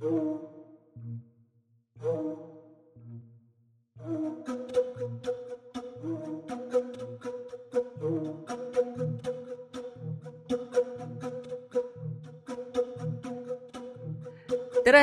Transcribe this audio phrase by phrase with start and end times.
[0.00, 0.08] tere,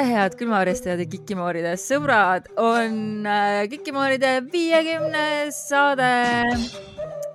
[0.02, 6.86] head külmaarjastajad ja Kikimooride sõbrad, on äh, Kikimooride viiekümnes saade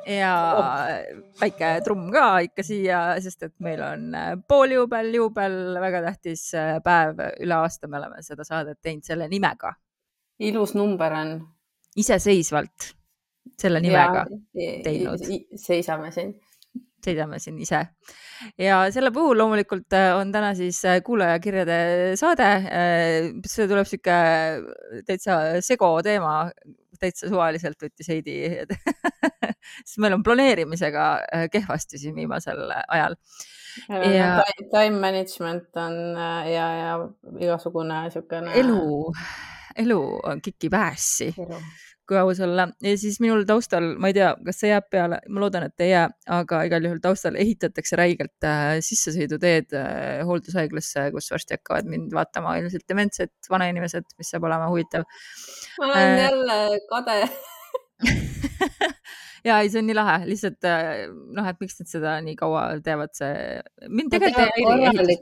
[0.07, 0.35] ja
[1.41, 6.77] väike trumm ka ikka siia, sest et meil on äh, pooljuubel, juubel, väga tähtis äh,
[6.85, 9.75] päev üle aasta, me oleme seda saadet teinud selle nimega.
[10.43, 11.37] ilus number on.
[11.97, 12.93] iseseisvalt
[13.59, 14.25] selle nimega
[14.55, 15.27] ja, teinud.
[15.61, 16.33] seisame siin
[17.05, 17.81] seisame siin ise.
[18.59, 21.79] ja selle puhul loomulikult äh, on täna siis äh, kuulajakirjade
[22.21, 22.49] saade.
[22.49, 24.19] Äh, see tuleb sihuke
[25.09, 26.37] täitsa sego teema,
[27.01, 28.37] täitsa suvaliselt võttis Heidi
[29.87, 31.07] sest meil on planeerimisega
[31.53, 33.17] kehvasti siin viimasel ajal.
[33.89, 34.43] Ja...
[34.69, 35.95] Time management on
[36.45, 36.97] ja, ja
[37.41, 38.53] igasugune niisugune.
[38.61, 38.83] elu,
[39.81, 41.31] elu on kikib ässi
[42.13, 42.69] kui aus olla.
[42.85, 45.93] Ja siis minul taustal, ma ei tea, kas see jääb peale, ma loodan, et ei
[45.93, 46.05] jää,
[46.39, 52.59] aga igal juhul taustal ehitatakse räigelt äh, sissesõiduteed äh, hooldushaiglasse, kus varsti hakkavad mind vaatama
[52.61, 55.09] ilmselt dementsed vanainimesed, mis saab olema huvitav.
[55.81, 56.61] ma olen äh, jälle
[56.93, 57.19] kade.
[59.43, 62.61] Ja ei, see on nii lahe, lihtsalt äh, noh, et miks nad seda nii kaua
[62.87, 63.59] teevad, see
[63.91, 65.17] mind tegelikult ei häiri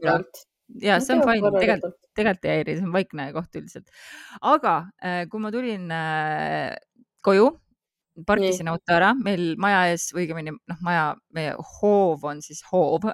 [0.82, 3.90] ja see on fine, tegelikult, tegelikult ei häiri, see on vaikne koht üldiselt.
[4.40, 6.76] aga äh, kui ma tulin äh,
[7.24, 7.50] koju,
[8.26, 8.72] parkisin Nii.
[8.74, 11.04] auto ära, meil maja ees õigemini noh, maja,
[11.36, 13.06] meie hoov on siis hoov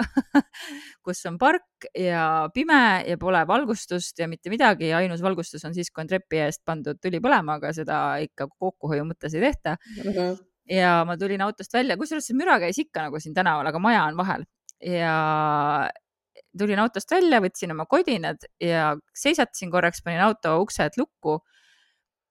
[1.06, 5.92] kus on park ja pime ja pole valgustust ja mitte midagi ainus valgustus on siis,
[5.92, 10.10] kui on trepi eest pandud tuli põlema, aga seda ikka kokkuhoiu mõttes ei tehta mm.
[10.10, 10.42] -hmm.
[10.78, 14.04] ja ma tulin autost välja, kusjuures see müra käis ikka nagu siin tänaval, aga maja
[14.10, 14.48] on vahel
[14.82, 15.14] ja
[16.58, 21.38] tulin autost välja, võtsin oma kodinad ja seisatasin korraks, panin auto uksed lukku.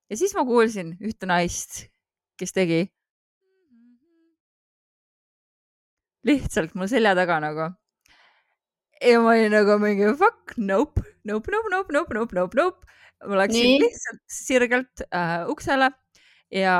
[0.09, 1.85] ja siis ma kuulsin ühte naist,
[2.39, 2.85] kes tegi.
[6.25, 7.69] lihtsalt mul selja taga nagu.
[9.01, 12.97] ja ma olin nagu mingi fuck nope, nope, nope, nope, nope, nope, nope, nope.
[13.27, 13.83] ma läksin Nii.
[13.83, 15.91] lihtsalt sirgelt äh, uksele
[16.53, 16.75] ja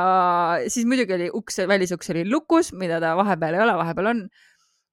[0.68, 4.22] siis muidugi oli uks, välisuks oli lukus, mida ta vahepeal ei ole, vahepeal on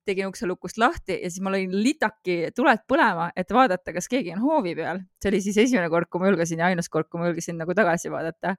[0.08, 4.34] tegin ukse lukust lahti ja siis ma lõin litaki tuled põlema, et vaadata, kas keegi
[4.36, 5.02] on hoovi peal.
[5.22, 7.76] see oli siis esimene kord, kui ma julgesin ja ainus kord, kui ma julgesin nagu
[7.78, 8.56] tagasi vaadata.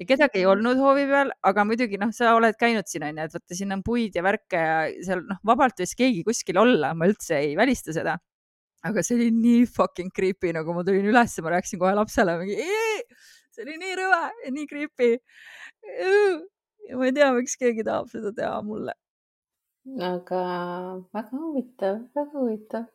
[0.00, 3.36] ja kedagi ei olnud hoovi peal, aga muidugi noh, sa oled käinud siin onju, et
[3.38, 7.08] vaata, siin on puid ja värke ja seal noh, vabalt võis keegi kuskil olla, ma
[7.08, 8.18] üldse ei välista seda.
[8.86, 12.68] aga see oli nii fucking creepy, nagu ma tulin üles, ma rääkisin kohe lapsele mingi,
[13.50, 15.16] see oli nii rõve ja nii creepy.
[16.96, 18.94] ma ei tea, miks keegi tahab seda teha mulle
[19.86, 20.40] aga
[21.14, 22.88] väga huvitav, väga huvitav.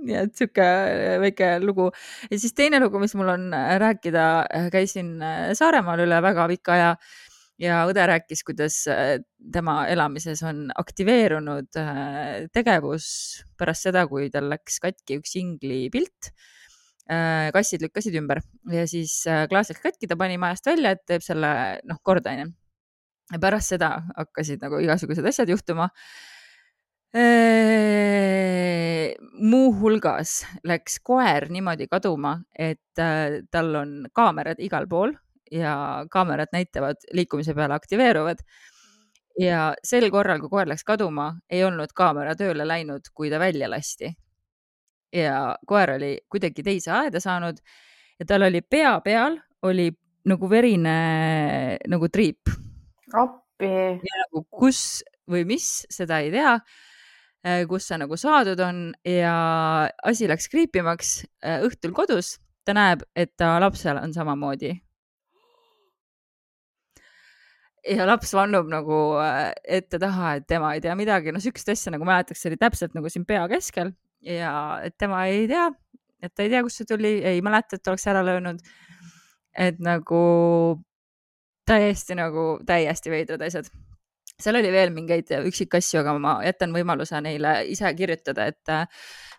[0.00, 1.90] nii et sihuke äh, väike lugu
[2.30, 5.18] ja siis teine lugu, mis mul on äh, rääkida, äh, käisin
[5.58, 6.94] Saaremaal üle väga pika aja
[7.60, 8.78] ja õde rääkis, kuidas
[9.52, 11.76] tema elamises on aktiveerunud
[12.56, 13.10] tegevus
[13.60, 16.32] pärast seda, kui tal läks katki üks ingli pilt.
[17.52, 18.40] kassid lükkasid ümber
[18.72, 19.18] ja siis
[19.52, 21.52] klaas läks katki, ta pani majast välja, et teeb selle
[21.84, 22.48] noh korda onju
[23.40, 25.90] pärast seda hakkasid nagu igasugused asjad juhtuma.
[29.50, 35.16] muuhulgas läks koer niimoodi kaduma, et äh, tal on kaamerad igal pool
[35.50, 38.38] ja kaamerad näitavad liikumise peale aktiveeruvad.
[39.40, 43.70] ja sel korral, kui koer läks kaduma, ei olnud kaamera tööle läinud, kui ta välja
[43.70, 44.14] lasti.
[45.12, 47.58] ja koer oli kuidagi teise aeda saanud
[48.20, 49.90] ja tal oli pea peal oli
[50.28, 52.52] nagu verine nagu triip
[53.14, 53.72] appi.
[54.00, 56.56] nagu kus või mis, seda ei tea,
[57.46, 59.34] äh, kus see nagu saadud on ja
[60.06, 61.20] asi läks kriipimaks.
[61.44, 64.78] Äh, õhtul kodus ta näeb, et ta lapsel on samamoodi.
[67.88, 72.04] ja laps vannub nagu äh, ette-taha, et tema ei tea midagi, no sihukest asja nagu
[72.04, 74.52] mäletaks, see oli täpselt nagu siin pea keskel ja
[74.84, 75.70] et tema ei tea,
[76.20, 78.60] et ta ei tea, kust see tuli, ei mäleta, et oleks ära löönud.
[79.56, 80.20] et nagu
[81.68, 83.70] täiesti nagu täiesti veidrad asjad.
[84.40, 88.94] seal oli veel mingeid üksikasju, aga ma jätan võimaluse neile ise kirjutada, et,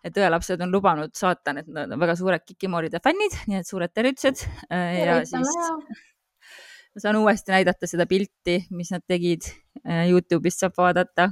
[0.06, 3.94] et õelapsed on lubanud saata, et nad on väga suured Kikimooride fännid, nii et suured
[3.94, 4.45] tervitused.
[4.69, 5.50] ja siis
[6.91, 9.47] ma saan uuesti näidata seda pilti, mis nad tegid.
[9.81, 11.31] Youtube'ist saab vaadata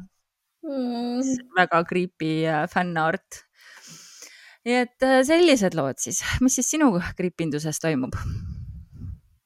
[0.63, 1.49] mm..
[1.57, 2.33] väga creepy
[2.73, 3.43] fännart.
[4.65, 8.17] nii et sellised lood siis, mis siis sinu kriipinduses toimub?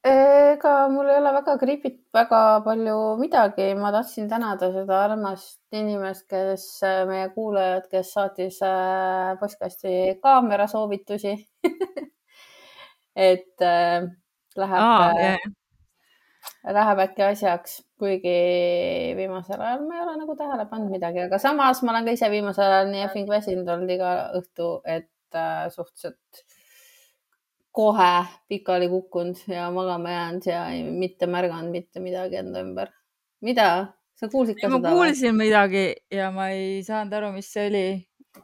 [0.04, 6.26] Ega mul ei ole väga gripit väga palju midagi, ma tahtsin tänada seda armast inimest,
[6.28, 6.66] kes
[7.08, 11.34] meie kuulajad, kes saatis äh, postkasti kaamera soovitusi.
[13.14, 14.08] Et äh,
[14.58, 15.38] läheb aa, äh,
[16.74, 18.34] läheb äkki asjaks, kuigi
[19.18, 22.30] viimasel ajal ma ei ole nagu tähele pannud midagi, aga samas ma olen ka ise
[22.32, 26.44] viimasel ajal nii effing väsinud olnud iga õhtu, et äh, suhteliselt
[27.74, 32.92] kohe pikali kukkunud ja magama jäänud ja ei, mitte märganud mitte midagi enda ümber.
[33.42, 33.68] mida?
[34.14, 34.94] sa kuulsid ka ma seda?
[34.94, 37.86] kuulsin midagi ja ma ei saanud aru, mis see oli.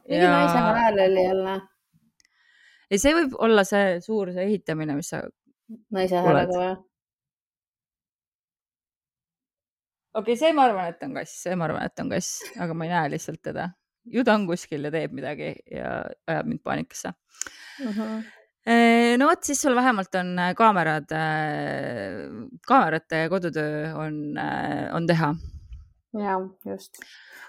[0.07, 1.57] mingi naise hääl oli jälle,
[2.91, 5.21] ei, see võib olla see suur see ehitamine, mis sa,
[5.95, 6.73] naise häälega või?
[10.11, 12.75] okei okay,, see ma arvan, et on kass, see ma arvan, et on kass, aga
[12.75, 13.69] ma ei näe lihtsalt teda.
[14.11, 15.95] ju ta on kuskil ja teeb midagi ja
[16.27, 17.15] ajab mind paanikasse.
[19.17, 21.09] No vot, siis sul vähemalt on äh, kaamerad,
[22.67, 24.37] kaamerate kodutöö on,
[24.93, 25.33] on teha.
[26.13, 27.01] ja just.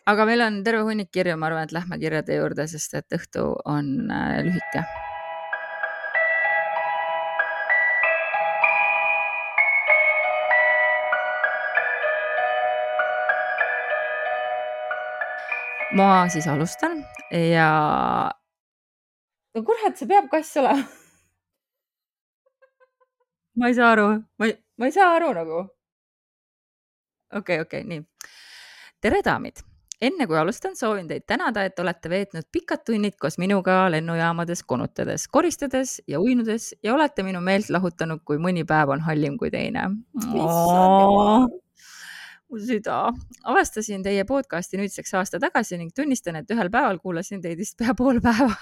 [0.06, 3.49] aga meil on terve hunnik kirju, ma arvan, et lähme kirjade juurde, sest et õhtu
[3.64, 4.85] on äh, lühike.
[15.93, 17.69] ma siis alustan ja.
[19.55, 21.01] no kurat, see peab kass olema.
[23.56, 24.08] Ma ei saa aru,
[24.38, 25.66] ma ei, ma ei saa aru nagu.
[27.40, 28.02] okei okei nii.
[29.00, 29.64] tere, daamid
[30.02, 35.28] enne kui alustan, soovin teid tänada, et olete veetnud pikad tunnid koos minuga lennujaamades konutades,
[35.31, 39.88] koristades ja uinudes ja olete minu meelt lahutanud, kui mõni päev on hallim kui teine.
[42.52, 42.96] mu süda.
[43.49, 47.94] avastasin teie podcasti nüüdseks aasta tagasi ning tunnistan, et ühel päeval kuulasin teid vist pea
[47.94, 48.52] pool päeva.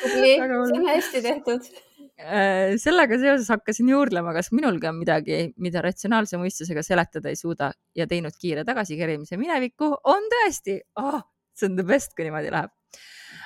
[0.00, 1.68] tubli, see on hästi tehtud.
[2.16, 7.68] Äh, sellega seoses hakkasin juurdlema, kas minulgi on midagi, mida ratsionaalse mõistusega seletada ei suuda
[7.96, 11.18] ja teinud kiire tagasikerimise minevikku, on tõesti oh,,
[11.52, 12.72] see on the best, kui niimoodi läheb.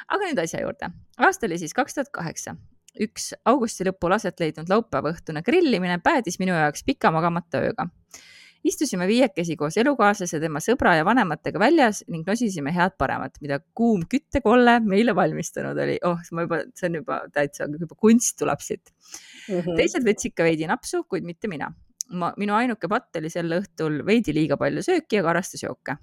[0.07, 0.93] aga nüüd asja juurde.
[1.19, 2.55] aasta oli siis kaks tuhat kaheksa.
[3.03, 7.89] üks augusti lõpul aset leidnud laupäeva õhtune grillimine päädis minu jaoks pika magamata ööga.
[8.65, 14.05] Istusime viiekesi koos elukaaslase, tema sõbra ja vanematega väljas ning nosisime head paremat, mida kuum
[14.11, 15.99] küttekolle meile valmistanud oli.
[16.05, 18.93] oh, ma juba, see on juba täitsa, juba kunst tuleb siit.
[19.49, 19.77] Mhm.
[19.79, 21.73] teised võtsid ka veidi napsu, kuid mitte mina.
[22.11, 25.97] ma, minu ainuke patt oli sel õhtul veidi liiga palju sööki ja karastusjooke.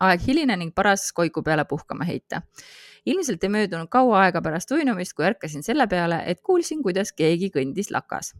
[0.00, 2.42] aeg hiline ning paras koiku peale puhkama heita.
[3.04, 7.50] ilmselt ei möödunud kaua aega pärast uinumist, kui ärkasin selle peale, et kuulsin, kuidas keegi
[7.52, 8.32] kõndis lakas.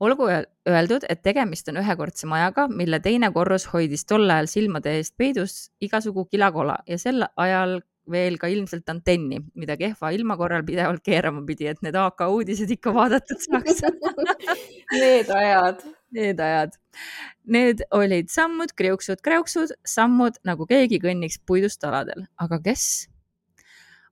[0.00, 4.96] Olgu öel- öeldud, et tegemist on ühekordse majaga, mille teine korrus hoidis tol ajal silmade
[4.98, 7.80] eest peidus igasugu kilakola ja sel ajal
[8.10, 12.70] veel ka ilmselt antenni, mida kehva ilma korral pidevalt keerama pidi, et need AK uudised
[12.74, 13.82] ikka vaadatud saaks.
[15.00, 15.84] Need ajad.
[16.16, 16.74] Need ajad.
[17.46, 23.06] Need olid sammud, kriuksud, kräuksud, sammud nagu keegi kõnniks puidust aladel, aga kes?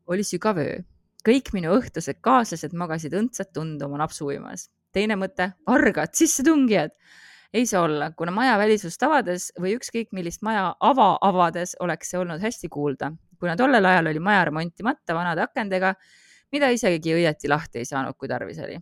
[0.08, 0.78] oli sügav öö.
[1.26, 4.68] kõik minu õhtused kaaslased magasid õndsat tund oma napsu uimas.
[4.92, 6.90] Teine mõte, argad sissetungijad.
[7.52, 12.18] ei saa olla, kuna maja välisust avades või ükskõik millist maja ava avades oleks see
[12.20, 15.94] olnud hästi kuulda, kuna tollel ajal oli maja remontimata vanade akendega,
[16.52, 18.78] mida isegi õieti lahti ei saanud, kui tarvis oli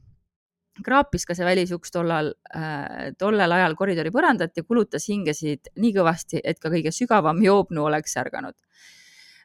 [0.85, 6.41] kraapis ka see välisuks tollal äh,, tollel ajal koridori põrandat ja kulutas hingesid nii kõvasti,
[6.45, 8.57] et ka kõige sügavam joobnu oleks ärganud.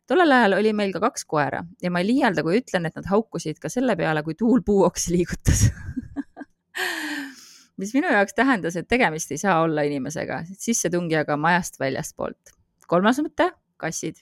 [0.07, 3.07] tollel ajal oli meil ka kaks koera ja ma ei liialda, kui ütlen, et nad
[3.07, 5.69] haukusid ka selle peale, kui tuul puuoksi liigutas.
[7.77, 12.57] mis minu jaoks tähendas, et tegemist ei saa olla inimesega, sissetungijaga majast väljastpoolt.
[12.87, 14.19] kolmas mõte, kassid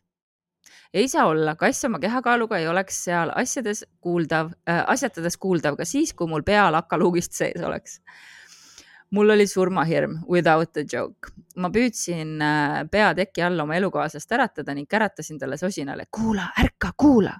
[0.94, 5.86] ei saa olla, kass oma kehakaaluga ei oleks seal asjades kuuldav äh,, asjatades kuuldav ka
[5.86, 8.00] siis, kui mul pea lakaluugist sees oleks.
[9.12, 11.32] mul oli surmahirm, without a joke.
[11.56, 16.94] ma püüdsin äh, pea teki all oma elukaaslast äratada ning käratasin talle sosinale, kuula, ärka,
[16.98, 17.38] kuula.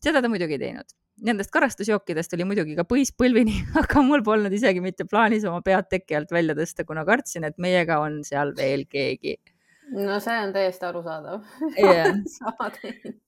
[0.00, 0.96] seda ta muidugi ei teinud.
[1.20, 5.90] Nendest karastusjookidest oli muidugi ka põis põlvini, aga mul polnud isegi mitte plaanis oma pead
[5.92, 9.36] teki alt välja tõsta, kuna kartsin, et meiega on seal veel keegi
[9.90, 11.42] no see on täiesti arusaadav
[12.80, 13.20] teen.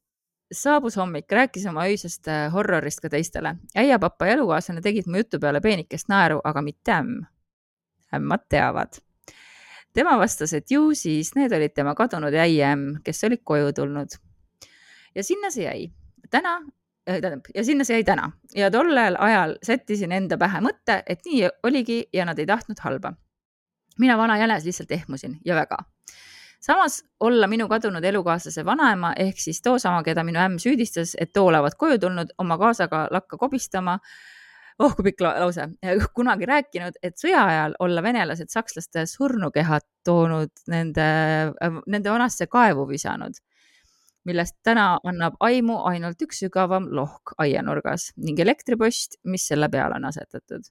[0.52, 3.56] saabus hommik, rääkis oma öisest äh, horrorist ka teistele.
[3.76, 7.24] äiapapa ja elukaaslane tegid mu jutu peale peenikest naeru, aga mitte ämm.
[8.14, 9.00] ämmad teavad.
[9.92, 14.18] tema vastas, et ju siis need olid tema kadunud äieämm, kes olid koju tulnud.
[15.14, 15.92] ja sinna see jäi.
[16.30, 16.60] täna,
[17.04, 18.30] tähendab, ja sinna see jäi täna.
[18.54, 23.12] Ja tollel ajal sättisin enda pähe mõtte, et nii oligi ja nad ei tahtnud halba.
[23.98, 25.76] mina vana jänes lihtsalt ehmusin ja väga.
[26.60, 31.46] Samas olla minu kadunud elukaaslase vanaema ehk siis toosama, keda minu ämm süüdistas, et too
[31.46, 33.98] olevat koju tulnud oma kaasaga lakka kobistama.
[34.78, 35.68] Oh kui pikk lause,
[36.16, 41.08] kunagi rääkinud, et sõja ajal olla venelased sakslaste surnukehad toonud nende,
[41.86, 43.36] nende vanasse kaevu visanud,
[44.28, 50.08] millest täna annab aimu ainult üks sügavam lohk aianurgas ning elektripost, mis selle peale on
[50.10, 50.68] asetatud.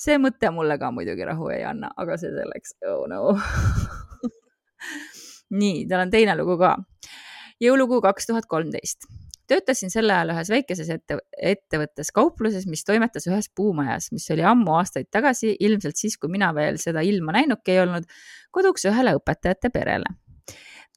[0.00, 3.34] see mõte mulle ka muidugi rahu ei anna, aga see selleks, oh no
[5.60, 6.76] nii, tal on teine lugu ka.
[7.60, 9.10] jõulukuu kaks tuhat kolmteist
[9.50, 14.76] töötasin sel ajal ühes väikeses ette, ettevõttes kaupluses, mis toimetas ühes puumajas, mis oli ammu
[14.78, 18.06] aastaid tagasi, ilmselt siis, kui mina veel seda ilma näinudki ei olnud,
[18.54, 20.14] koduks ühele õpetajate perele.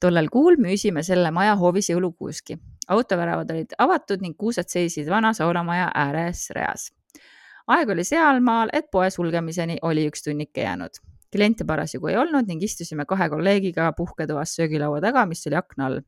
[0.00, 2.58] Tollel kuul müüsime selle maja hoovis jõulukuuski.
[2.88, 6.92] autoväravad olid avatud ning kuused seisid vana saunamaja ääres reas.
[7.66, 11.00] aeg oli sealmaal, et poe sulgemiseni oli üks tunnike jäänud
[11.34, 16.02] kliente parasjagu ei olnud ning istusime kahe kolleegiga puhketoas söögilaua taga, mis oli akna all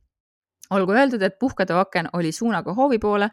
[0.71, 3.29] olgu öeldud, et puhketoa aken oli suunaga hoovi poole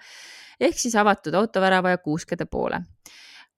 [0.60, 2.80] ehk siis avatud autovärava ja kuuskede poole.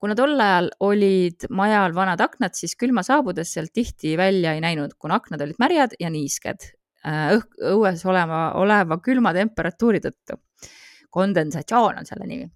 [0.00, 4.92] kuna tol ajal olid majal vanad aknad, siis külma saabudes sealt tihti välja ei näinud,
[4.98, 6.68] kuna aknad olid märjad ja niisked
[7.06, 10.40] õhk, õues olema, oleva külma temperatuuri tõttu.
[11.16, 12.50] kondensatsioon on selle nimi.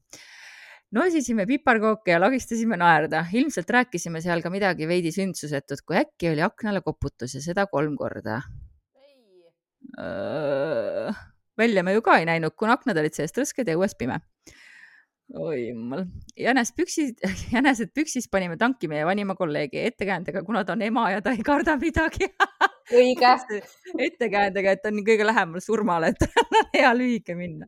[0.92, 6.42] Nosisime piparkooke ja lagistasime naerda, ilmselt rääkisime seal ka midagi veidi sündsusetut, kui äkki oli
[6.42, 8.40] aknale koputus ja seda kolm korda.
[11.56, 14.18] Välja me ju ka ei näinud, kuna aknad olid seest rõsked ja õues pime.
[15.30, 16.04] oi jumal,
[16.36, 17.22] jänes püksid,
[17.54, 21.46] jänesed püksis panime tanki meie vanima kolleegi ettekäändega, kuna ta on ema ja ta ei
[21.46, 22.32] karda midagi
[22.94, 23.34] õige
[24.06, 27.66] ettekäändega, et on kõige lähemal surmale, et on hea lühike minna.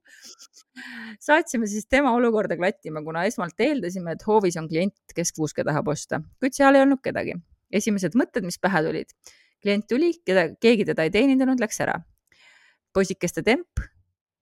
[1.21, 5.89] saatsime siis tema olukorda klattima, kuna esmalt eeldasime, et hoovis on klient, kes kuuske tahab
[5.89, 7.39] osta, kuid seal ei olnud kedagi.
[7.73, 9.17] esimesed mõtted, mis pähe tulid
[9.63, 12.01] klient tuli, keda, keegi teda ei teenindanud, läks ära.
[12.93, 13.81] poisikeste temp,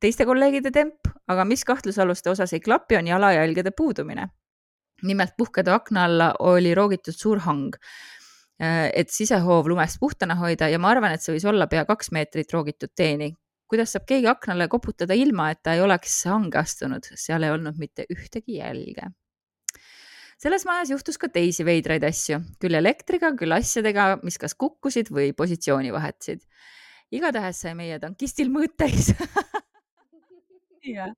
[0.02, 4.28] teiste kolleegide temp, aga mis kahtlusaluste osas ei klapi, on jalajälgede puudumine.
[5.02, 7.76] nimelt puhkeda akna alla oli roogitud suur hang,
[8.60, 12.52] et sisehoov lumest puhtana hoida ja ma arvan, et see võis olla pea kaks meetrit
[12.52, 13.34] roogitud teeni.
[13.70, 17.76] kuidas saab keegi aknale koputada ilma, et ta ei oleks hange astunud, seal ei olnud
[17.78, 19.12] mitte ühtegi jälge.
[20.40, 25.30] Selles majas juhtus ka teisi veidraid asju, küll elektriga, küll asjadega, mis kas kukkusid või
[25.36, 26.42] positsiooni vahetasid.
[27.10, 29.12] igatahes sai meie tankistil mõõt täis
[30.82, 31.12] ja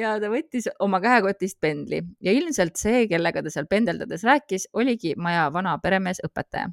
[0.00, 5.14] ja ta võttis oma käekotist pendli ja ilmselt see, kellega ta seal pendeldades rääkis, oligi
[5.16, 6.70] maja vana peremees õpetaja.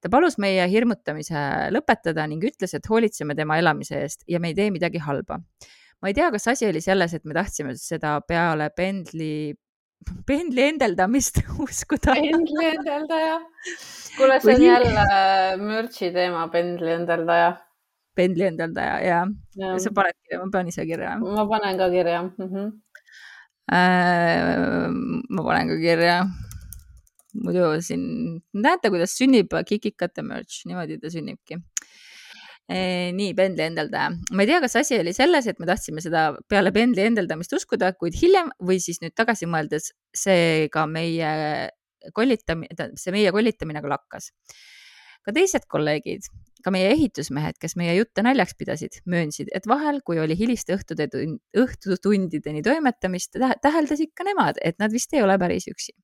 [0.00, 4.58] ta palus meie hirmutamise lõpetada ning ütles, et hoolitseme tema elamise eest ja me ei
[4.58, 5.40] tee midagi halba.
[6.02, 9.54] ma ei tea, kas asi oli selles, et me tahtsime seda peale pendli
[10.26, 12.14] pendli endeldamist uskuda.
[12.14, 13.40] pendli endeldaja.
[14.16, 15.06] kuule, see on jälle
[15.62, 17.56] mürtsi teema, pendli endeldaja.
[18.18, 19.22] Pendli endeldaja, ja,
[19.60, 19.78] ja..
[19.82, 21.14] sa paned kirja, ma panen ise kirja.
[21.22, 22.50] ma panen ka kirja mm.
[22.50, 22.68] -hmm.
[23.78, 24.88] Äh,
[25.36, 26.18] ma panen ka kirja.
[27.44, 28.02] muidu siin,
[28.52, 31.60] näete, kuidas sünnib kikikate mürts, niimoodi ta sünnibki
[32.68, 34.10] nii, pendli endeldaja.
[34.32, 37.94] ma ei tea, kas asi oli selles, et me tahtsime seda peale pendli endeldamist uskuda,
[37.96, 41.30] kuid hiljem või siis nüüd tagasi mõeldes see ka meie
[42.14, 44.32] kollitamine, see meie kollitamine ka lakkas.
[45.24, 46.28] ka teised kolleegid,
[46.68, 51.08] ka meie ehitusmehed, kes meie jutte naljaks pidasid, möönsid, et vahel, kui oli hiliste õhtude,
[51.56, 55.96] õhtutundideni toimetamist, täheldasid ka nemad, et nad vist ei ole päris üksi.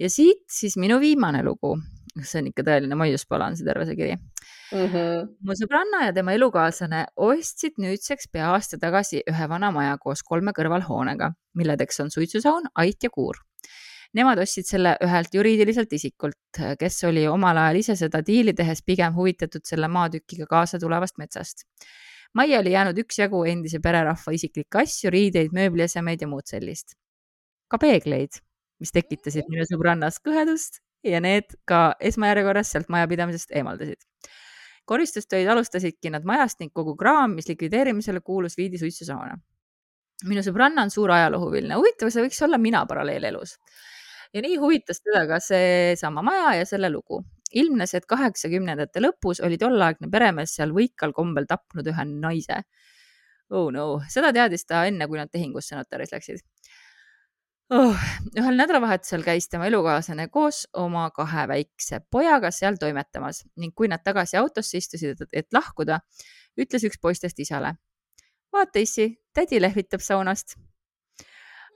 [0.00, 1.76] ja siit siis minu viimane lugu,
[2.20, 4.86] see on ikka tõeline maiuspala, on see terve see kiri mm.
[4.86, 5.28] -hmm.
[5.46, 10.52] mu sõbranna ja tema elukaaslane ostsid nüüdseks pea aasta tagasi ühe vana maja koos kolme
[10.56, 13.40] kõrvalhoonega, milledeks on suitsusaun, ait ja kuur.
[14.12, 19.14] Nemad ostsid selle ühelt juriidiliselt isikult, kes oli omal ajal ise seda diili tehes pigem
[19.16, 21.64] huvitatud selle maatükiga kaasa tulevast metsast.
[22.34, 26.96] majja oli jäänud üksjagu endise pererahva isiklikke asju, riideid, mööbliesemeid ja muud sellist.
[27.68, 28.40] ka peegleid,
[28.80, 34.00] mis tekitasid minu sõbrannas kõhedust ja need ka esmajärjekorras sealt majapidamisest eemaldasid
[34.84, 39.38] koristustöid alustasidki nad majast ning kogu kraam, mis likvideerimisele kuulus, viidi suitsusauna.
[40.28, 43.56] minu sõbranna on suur ajaloohuviline, huvitav, see võiks olla mina paralleelelus.
[44.34, 47.22] Ja nii huvitas teda ka seesama maja ja selle lugu.
[47.52, 52.62] ilmnes, et kaheksakümnendate lõpus oli tolleaegne peremees seal võikal kombel tapnud ühe naise.
[53.52, 56.40] Oh no, seda teadis ta enne, kui nad tehingusse notaris läksid
[57.72, 57.96] oh,.
[58.38, 64.04] ühel nädalavahetusel käis tema elukaaslane koos oma kahe väikse pojaga seal toimetamas ning kui nad
[64.04, 66.00] tagasi autosse istusid, et lahkuda,
[66.60, 67.74] ütles üks poistest isale.
[68.52, 70.56] vaata, issi, tädi lehvitab saunast.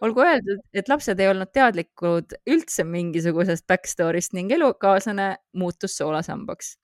[0.05, 6.75] Olgu öeldud, et lapsed ei olnud teadlikud üldse mingisugusest backstory'st ning elukaaslane muutus soolasambaks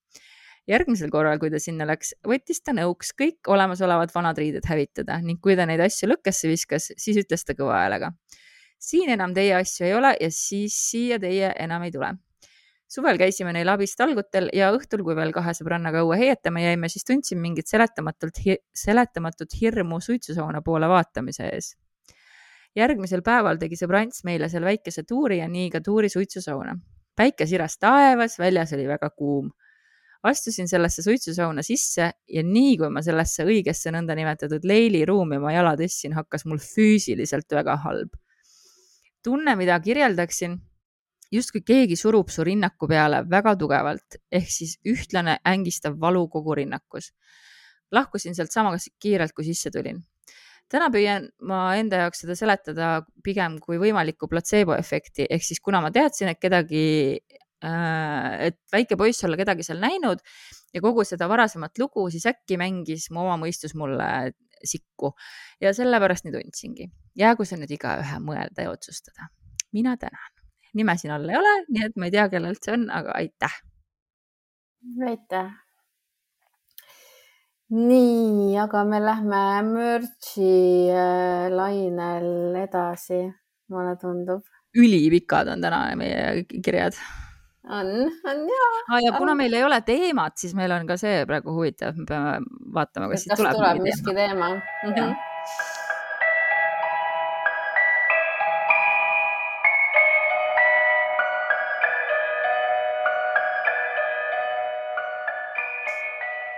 [0.70, 5.42] järgmisel korral, kui ta sinna läks, võttis ta nõuks kõik olemasolevad vanad riided hävitada ning
[5.42, 8.12] kui ta neid asju lõkkesse viskas, siis ütles ta kõva häälega
[8.82, 12.12] siin enam teie asju ei ole ja siis siia teie enam ei tule
[12.92, 17.06] suvel käisime neil abist talgutel ja õhtul, kui veel kahe sõbrannaga õue heietama jäime, siis
[17.08, 18.42] tundsin mingit seletamatult,
[18.76, 21.72] seletamatut hirmu suitsusauna poole vaatamise ees.
[22.76, 26.76] Järgmisel päeval tegi sõbrants meile seal väikese tuuri ja nii ka tuuri suitsusauna.
[27.16, 29.50] päike siras taevas, väljas oli väga kuum.
[30.22, 36.14] astusin sellesse suitsusauna sisse ja nii kui ma sellesse õigesse nõndanimetatud leiliruumi oma jala tõstsin,
[36.14, 38.10] hakkas mul füüsiliselt väga halb.
[39.22, 40.60] tunne, mida kirjeldaksin
[41.32, 47.12] justkui keegi surub su rinnaku peale väga tugevalt ehk siis ühtlane ängistav valu kogu rinnakus.
[47.92, 50.02] lahkusin sealt sama kiirelt, kui sisse tulin.
[50.72, 52.90] Täna püüan ma enda jaoks seda seletada
[53.24, 56.84] pigem kui võimalikku platseebo efekti, ehk siis kuna ma teadsin, et kedagi
[57.64, 60.24] äh, et väike poiss olla kedagi seal näinud
[60.74, 65.12] ja kogu seda varasemat lugu, siis äkki mängis mu oma mõistus mulle sikku
[65.60, 66.90] ja sellepärast nii tundsingi.
[67.18, 69.28] jäägu see nüüd igaühe mõelda ja otsustada.
[69.72, 70.42] mina tänan
[70.74, 73.58] nime siin all ei ole, nii et ma ei tea, kellelt see on, aga aitäh.
[75.08, 75.52] aitäh.
[77.72, 80.52] Nii, aga me lähme mürtsi
[80.92, 83.24] äh, lainel edasi,
[83.72, 84.44] mulle tundub.
[84.76, 86.96] ülipikad on täna meie kirjad.
[87.64, 87.90] on,
[88.28, 89.00] on ja ah,.
[89.04, 92.40] ja kuna meil ei ole teemat, siis meil on ka see praegu huvitav, me peame
[92.74, 94.50] vaatama, kas siit tuleb, tuleb miski teema, teema.
[94.84, 95.71] Mm -hmm.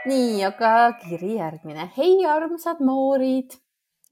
[0.09, 0.71] Nii, aga
[1.01, 1.89] kiri järgmine.
[1.97, 3.57] hei, armsad moorid.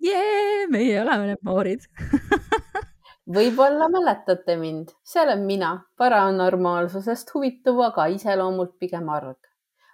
[0.03, 1.87] jee, meie oleme need moorid
[3.37, 9.39] võib-olla mäletate mind, see olen mina, paranormaalsusest huvituv, aga iseloomult pigem arg.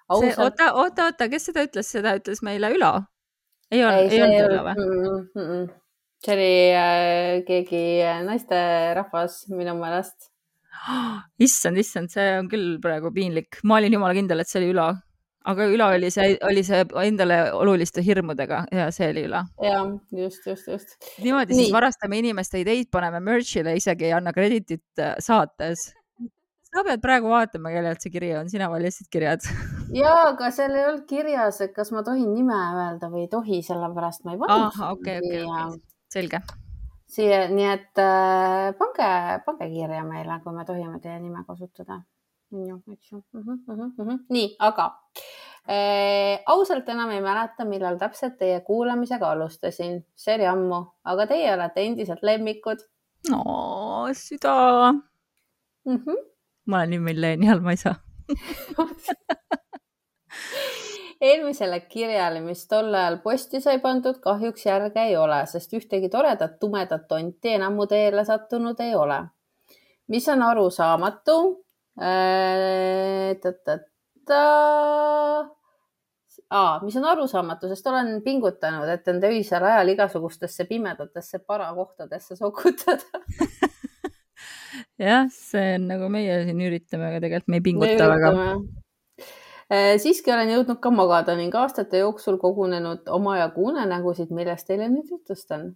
[0.08, 0.38] Ausalt...
[0.40, 2.94] oota, oota, oota, kes seda ütles, seda ütles meile Ülo?
[3.68, 5.26] ei olnud, ei olnud Ülo või mm,?
[5.36, 5.66] Mm,
[6.24, 7.82] see oli äh, keegi
[8.24, 10.30] naisterahvas minu meelest.
[11.46, 14.88] issand, issand, see on küll praegu piinlik, ma olin jumala kindel, et see oli Ülo
[15.46, 19.44] aga Ülo oli see, oli see endale oluliste hirmudega ja see oli Ülo.
[19.62, 19.78] ja
[20.10, 20.96] just, just, just.
[21.22, 21.62] niimoodi Nii.
[21.62, 25.88] siis varastame inimeste ideid, paneme merch'ile, isegi ei anna krediitit äh, saates.
[26.68, 29.46] sa pead praegu vaatama, kellelt see kiri on, sina valisid kirjad.
[30.02, 33.62] ja, aga seal ei olnud kirjas, et kas ma tohin nime öelda või ei tohi,
[33.64, 35.80] sellepärast ma ei okei, okei, okei,
[36.12, 36.42] selge.
[37.08, 39.10] siia, nii et äh, pange,
[39.46, 42.02] pange kirja meile, kui me tohime teie nime kasutada
[42.50, 43.42] jah, eks ju mm.
[43.42, 44.18] -hmm, mm -hmm.
[44.28, 44.86] nii, aga
[45.68, 51.54] äh, ausalt enam ei mäleta, millal täpselt teie kuulamisega alustasin, see oli ammu, aga teie
[51.54, 52.78] olete endiselt lemmikud.
[53.30, 53.42] no
[54.12, 55.96] süda mm.
[55.96, 56.24] -hmm.
[56.66, 57.94] ma olen nii millenial, ma ei saa
[61.20, 66.58] eelmisele kirjale, mis tol ajal posti sai pandud, kahjuks järge ei ole, sest ühtegi toredat
[66.60, 69.22] tumedat tonti enam mu teele sattunud ei ole.
[70.08, 71.66] mis on arusaamatu,
[76.50, 83.20] Aa, mis on arusaamatu, sest olen pingutanud, et end öisel ajal igasugustesse pimedatesse parakohtadesse sokutada.
[85.02, 88.30] Jah, see on nagu meie siin üritame, aga tegelikult me ei pinguta me väga.
[90.00, 95.74] siiski olen jõudnud ka magada ning aastate jooksul kogunenud omajagu unenägusid, millest teile nüüd jutustan.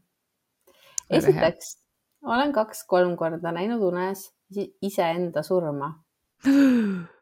[1.11, 1.77] esiteks
[2.25, 4.31] olen kaks-kolm korda näinud unes
[4.81, 5.93] iseenda surma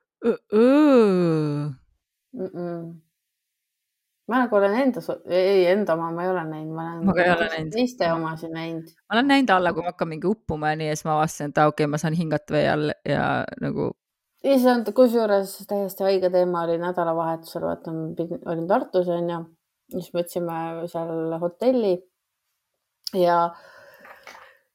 [4.30, 7.24] ma nagu olen enda, ei enda oma ma ei ole näinud, ma olen ma ka
[7.24, 7.72] ei ole näinud.
[7.74, 8.86] teiste omasid näinud.
[9.08, 11.50] ma olen näinud alla, kui ma hakkan mingi uppuma ja nii ja siis ma avastasin,
[11.50, 13.24] et okei okay,, ma saan hingata vee all ja
[13.60, 13.84] nagu.
[14.54, 19.40] issand, kusjuures täiesti haige teema oli nädalavahetusel, vaata, ma olin Tartus onju,
[19.96, 20.56] siis võtsime
[20.92, 21.94] seal hotelli
[23.18, 23.42] ja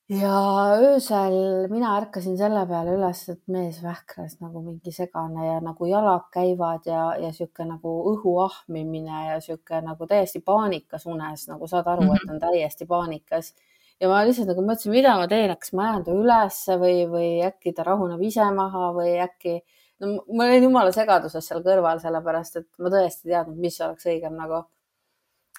[0.09, 0.39] ja
[0.77, 6.27] öösel mina ärkasin selle peale üles, et mees vähkras nagu mingi segane ja nagu jalad
[6.33, 11.89] käivad ja, ja sihuke nagu õhu ahmimine ja sihuke nagu täiesti paanikas unes, nagu saad
[11.89, 12.35] aru et mhm.
[12.35, 13.55] on täiesti paanikas.
[14.01, 17.31] ja ma lihtsalt nagu mõtlesin, mida ma teen, kas ma jään ta ülesse või, või
[17.49, 19.57] äkki ta rahuneb ise maha või äkki,
[20.03, 24.05] no ma olin jumala segaduses seal kõrval, sellepärast et ma tõesti ei teadnud, mis oleks
[24.05, 24.65] õigem nagu.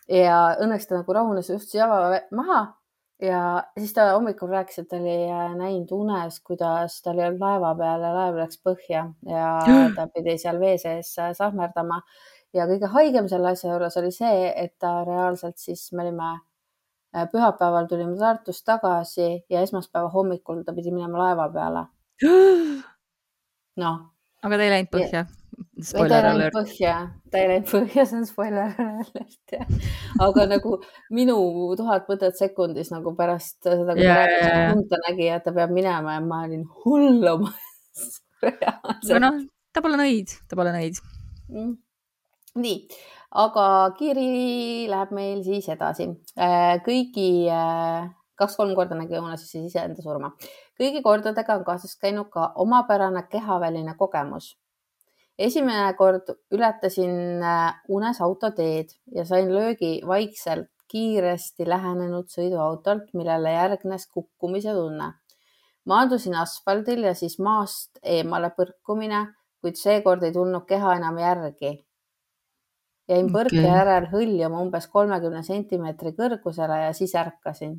[0.07, 2.67] ja õnneks ta nagu rahunes just java maha
[3.23, 7.41] ja siis ta hommikul rääkis, et ta oli äh, näinud unes, kuidas ta oli olnud
[7.41, 9.53] laeva peal ja laev läks põhja ja
[9.97, 12.03] ta pidi seal vee sees äh, sahmerdama.
[12.55, 16.33] ja kõige haigem selle asja juures oli see, et ta reaalselt siis, me olime
[17.17, 21.87] äh, pühapäeval tulime Tartust tagasi ja esmaspäeva hommikul ta pidi minema laeva peale.
[23.85, 24.16] noh.
[24.47, 25.27] Aga ta ei läinud põhja?
[25.83, 26.95] spoiler ta ei läinud põhja,
[27.33, 29.73] ta ei läinud põhja, see on spoiler alert jah.
[30.27, 30.77] aga nagu
[31.17, 31.37] minu
[31.79, 34.71] tuhat mõtet sekundis nagu pärast seda, kui Jaa, rääkis, jaa.
[34.73, 38.21] kumb ta nägi, et ta peab minema ja ma olin hullumas.
[38.47, 41.01] aga noh, ta pole nõid, ta pole nõid.
[41.47, 41.75] Mm.
[42.61, 42.79] nii,
[43.45, 43.67] aga
[43.99, 44.29] kiri
[44.91, 46.09] läheb meil siis edasi.
[46.87, 47.31] kõigi,
[48.37, 50.33] kaks-kolm korda nägi Joonas siis iseenda surma.
[50.79, 54.57] Kõigi kordadega on kaasas käinud ka omapärane kehaväline kogemus.
[55.39, 64.07] esimene kord ületasin äh, unes autoteed ja sain löögi vaikselt kiiresti lähenenud sõiduautolt, millele järgnes
[64.07, 65.13] kukkumise tunne.
[65.85, 69.21] maandusin asfaldil ja siis maast eemale põrkumine,
[69.63, 71.73] kuid seekord ei tulnud keha enam järgi.
[73.09, 73.71] jäin põrke Okei.
[73.71, 77.79] järel hõljuma umbes kolmekümne sentimeetri kõrgusele ja siis ärkasin.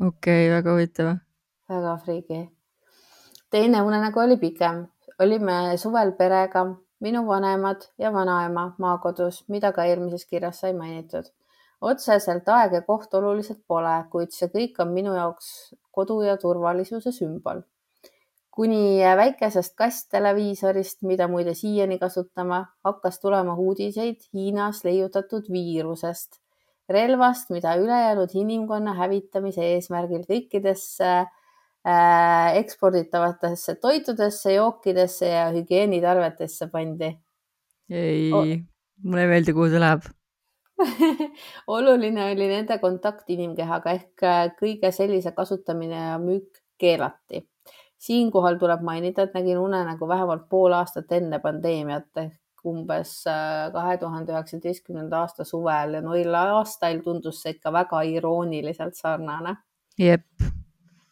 [0.00, 1.14] okei okay,, väga huvitav.
[1.68, 2.50] Väga friigi.
[3.50, 4.86] teine unenägu oli pikem,
[5.18, 6.64] olime suvel perega,
[7.00, 11.24] minu vanemad ja vanaema maakodus, mida ka eelmises kirjas sai mainitud.
[11.80, 17.12] otseselt aeg ja koht oluliselt pole, kuid see kõik on minu jaoks kodu ja turvalisuse
[17.12, 17.62] sümbol.
[18.50, 26.38] kuni väikesest kastteleviisorist, mida muide siiani kasutame, hakkas tulema uudiseid Hiinas leiutatud viirusest,
[26.88, 31.32] relvast, mida ülejäänud inimkonna hävitamise eesmärgil kõikidesse äh,
[31.84, 37.10] eksporditavatesse toitudesse, jookidesse ja hügieenitarvetesse pandi.
[37.90, 38.46] ei oh.,
[39.02, 40.06] mulle ei meeldi, kuhu see läheb.
[41.76, 47.48] oluline oli nende kontakt inimkehaga ehk äh, kõige sellise kasutamine ja müük keelati.
[48.04, 53.96] siinkohal tuleb mainida, et nägin unenägu vähemalt pool aastat enne pandeemiat ehk umbes äh, kahe
[54.00, 59.56] tuhande üheksateistkümnenda aasta suvel ja noil aastail tundus see ikka väga irooniliselt sarnane.
[59.98, 60.26] jep,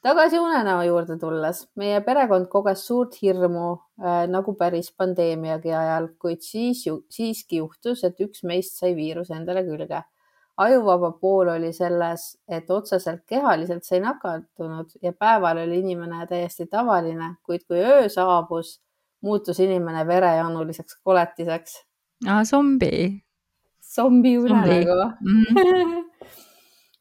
[0.03, 6.43] tagasi unenäo juurde tulles, meie perekond koges suurt hirmu äh, nagu päris pandeemiagi ajal, kuid
[6.47, 10.03] siis ju, siiski juhtus, et üks meist sai viiruse endale külge.
[10.63, 17.35] ajuvaba pool oli selles, et otseselt kehaliselt sai nakatunud ja päeval oli inimene täiesti tavaline,
[17.43, 18.81] kuid kui öö saabus,
[19.23, 21.83] muutus inimene verejanuliseks koletiseks.
[22.45, 23.23] zombi
[23.95, 26.05] zombi unenägu mm..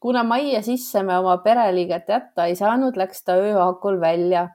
[0.02, 4.48] Kuna majja sisse me oma pereliiget jätta ei saanud, läks ta öö hakul välja,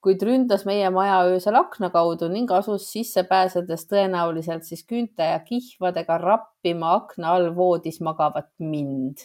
[0.00, 5.38] kuid ründas meie maja öösel akna kaudu ning asus sisse pääsedes tõenäoliselt siis küünte ja
[5.44, 9.18] kihvadega rappima akna all voodis magavat mind.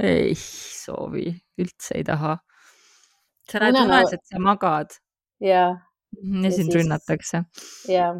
[0.00, 2.36] ei soovi, üldse ei taha.
[3.50, 4.94] sa näed unes, et sa magad
[5.40, 5.76] ja, ja
[6.42, 7.42] Ja sind siis- rünnatakse.
[7.88, 8.14] ja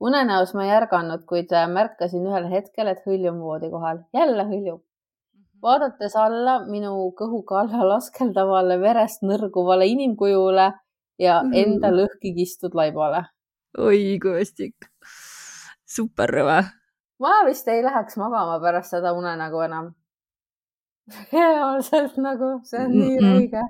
[0.00, 4.82] unenäos ma ei ärganud, kuid äh, märkasin ühel hetkel, et hõljun voodi kohal, jälle hõljub.
[5.62, 10.72] Vaadates alla minu kõhu kallal askeldavale verest nõrguvale inimkujule
[11.18, 11.52] ja Mhm.
[11.54, 13.24] enda lõhki kistud laibale
[13.78, 14.74] oi kui vastik.
[15.86, 16.64] super rõve.
[17.20, 19.94] ma vist ei läheks magama pärast seda unenägu enam.
[21.32, 23.38] reaalselt nagu, see on nii Mm-mm.
[23.38, 23.62] räige.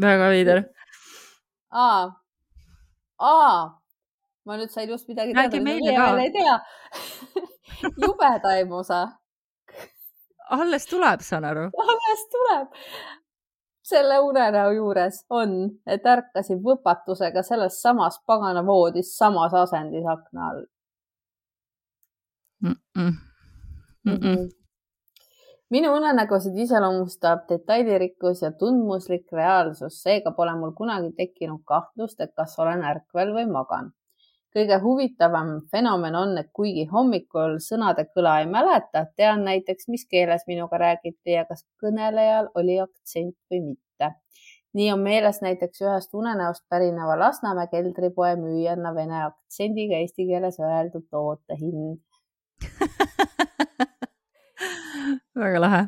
[0.00, 0.64] väga veider.
[1.70, 2.12] aa,
[3.18, 3.80] aa,
[4.44, 6.60] ma nüüd sain just midagi Räägi teada, mida meile ka.
[8.02, 9.08] jubedaim osa,
[10.50, 11.68] alles tuleb, saan aru.
[11.88, 12.68] alles tuleb.
[13.82, 15.50] selle unenäo juures on,
[15.86, 20.62] et ärkasin võpatusega selles samas pagana voodis samas asendis akna all.
[22.62, 24.48] Mm-mm.
[25.70, 32.58] minu unenägusid iseloomustab detailirikkus ja tundmuslik reaalsus, seega pole mul kunagi tekkinud kahtlust, et kas
[32.58, 33.90] olen ärkvel või magan.
[34.54, 40.44] Kõige huvitavam fenomen on, et kuigi hommikul sõnade kõla ei mäleta, tean näiteks, mis keeles
[40.48, 44.12] minuga räägiti ja kas kõnelejal oli aktsent või mitte.
[44.72, 51.06] nii on meeles näiteks ühest unenäost pärineva Lasnamäe keldripoe müüjanna vene aktsendiga eesti keeles öeldud
[51.10, 52.00] toote hind.
[55.44, 55.82] väga lahe.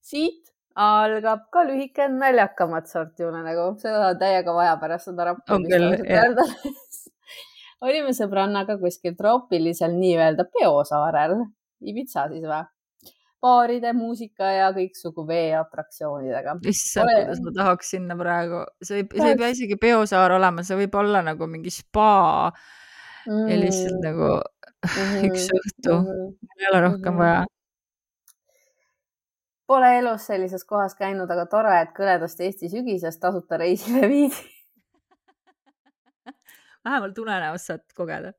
[0.00, 5.52] siit algab ka lühike naljakamat sorti unenägu, seda on täiega vaja pärast seda rappi.
[5.52, 6.36] On küll, jah.
[7.84, 11.36] olime sõbrannaga kuskil troopilisel nii-öelda peosaarel,
[11.80, 12.64] Ibiza siis või?
[13.42, 16.56] baaride, muusika ja kõiksugu veeatraktsioonidega.
[16.66, 20.64] issand, Ole- kuidas ma tahaks sinna praegu, see ei, see ei pea isegi peosaar olema,
[20.66, 22.50] see võib olla nagu mingi spa
[23.28, 24.32] ja lihtsalt nagu
[25.28, 26.00] üks õhtu,
[26.58, 27.18] ei ole rohkem Mhm.
[27.22, 27.44] vaja.
[29.68, 34.38] Pole elus sellises kohas käinud, aga tore, et kõledast Eesti sügisest tasuta reisile viidi.
[36.88, 38.32] Vähemalt unenäos saad kogeda.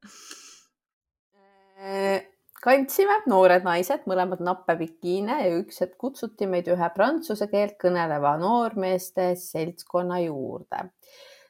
[2.64, 8.36] kandsime noored naised mõlemad nappe bikiine ja üks hetk kutsuti meid ühe prantsuse keelt kõneleva
[8.42, 10.90] noormeeste seltskonna juurde.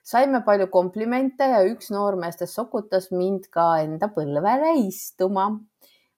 [0.03, 5.49] saime palju komplimente ja üks noormeestest sokutas mind ka enda põlvele istuma.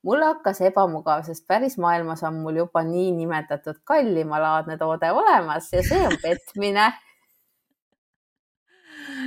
[0.03, 6.03] mul hakkas ebamugav, sest päris maailmas on mul juba niinimetatud kallimalaadne toode olemas ja see
[6.07, 6.91] on petmine.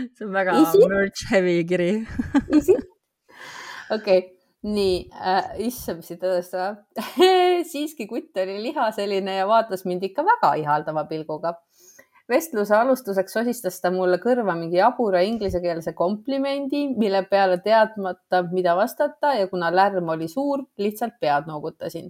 [0.16, 1.90] see on väga merch heavy kiri.
[3.96, 10.06] Okei nii äh,, issand, mis siit edasi tuleb siiski kutt oli lihaseline ja vaatas mind
[10.08, 11.54] ikka väga ihaldava pilguga.
[12.28, 19.34] Vestluse alustuseks sosistas ta mulle kõrva mingi jabura inglisekeelse komplimendi, mille peale teadmata, mida vastata
[19.36, 22.08] ja kuna lärm oli suur, lihtsalt pead noogutasin.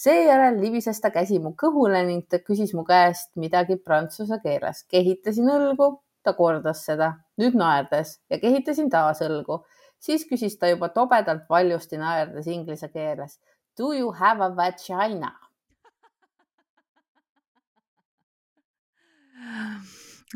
[0.00, 4.84] seejärel libises ta käsi mu kõhule ning ta küsis mu käest midagi prantsuse keeles.
[4.86, 5.90] kehitasin õlgu,
[6.22, 9.62] ta kordas seda, nüüd naerdes ja kehitasin taas õlgu.
[10.00, 13.38] siis küsis ta juba tobedalt valjusti naerdes inglise keeles.
[13.76, 15.32] Do you have a vagina?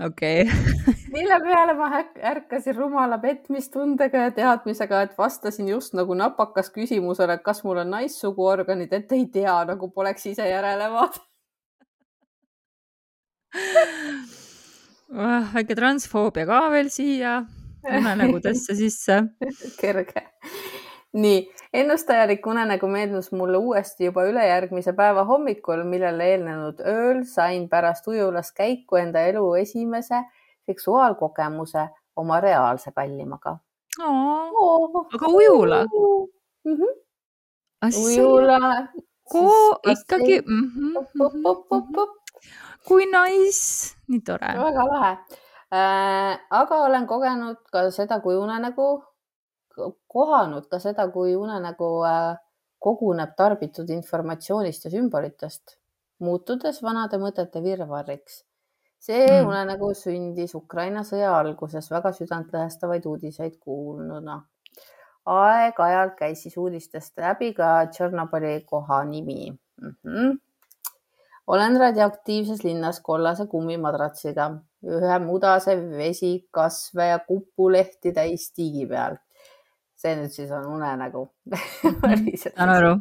[0.00, 0.94] okei okay.
[1.16, 1.90] mille peale ma
[2.30, 8.92] ärkasin rumala petmistundega ja teadmisega, et vastasin just nagu napakas küsimusele, kas mul on naissuguorganid,
[8.92, 11.30] et ei tea, nagu poleks ise järele vaadanud
[15.54, 17.42] väike transfoobia ka veel siia
[17.84, 19.22] unenägudesse sisse
[19.80, 20.26] kerge
[21.14, 28.08] nii, ennustajalik unenägu meenus mulle uuesti juba ülejärgmise päeva hommikul, millele eelnenud ööl sain pärast
[28.08, 30.24] ujulas käiku enda elu esimese
[30.66, 33.58] seksuaalkogemuse oma reaalse kallimaga.
[35.14, 35.84] aga ujula
[36.64, 36.76] mm?
[36.76, 36.92] -hmm.
[38.04, 38.58] ujula.
[39.92, 40.42] ikkagi
[42.88, 44.54] kui nice, nii tore.
[44.60, 45.12] väga lahe
[45.72, 46.38] äh,.
[46.50, 48.88] aga olen kogenud ka seda kui unenägu
[50.06, 52.36] kohanud ka seda, kui unenägu äh,
[52.84, 55.78] koguneb tarbitud informatsioonist ja sümbolitest,
[56.24, 58.44] muutudes vanade mõtete virvarriks.
[59.04, 59.48] see mm.
[59.48, 64.40] unenägu sündis Ukraina sõja alguses väga südantlõhestavaid uudiseid kuulnuna.
[65.34, 69.96] aeg-ajalt käis siis uudistest läbi ka Tšornobõli koha nimi mm.
[70.04, 70.38] -hmm.
[71.46, 74.48] Olen radioaktiivses linnas kollase kummimadratsiga,
[74.84, 79.18] ühe mudase vesikasve ja kupulehti täis tiigi peal
[80.04, 81.24] see nüüd siis on unenägu
[82.44, 82.92] saan aru.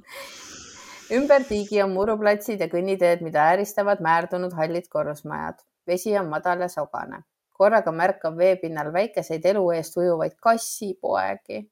[1.17, 5.59] ümber tiigi on muruplatsid ja kõnniteed, mida ääristavad määrdunud hallid korrusmajad.
[5.87, 7.23] vesi on madal ja sogane.
[7.51, 11.65] korraga märkab veepinnal väikeseid elu eest ujuvaid kassipoegi.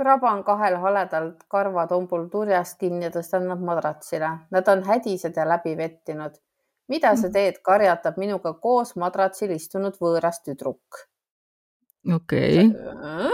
[0.00, 4.32] Kraban kahel haledal karvatombul turjast kinni ja tõstan nad madratsile.
[4.50, 6.40] Nad on hädised ja läbi vettinud.
[6.88, 11.04] mida sa teed, karjatab minuga koos madratsil istunud võõras tüdruk
[12.14, 13.30] okei okay..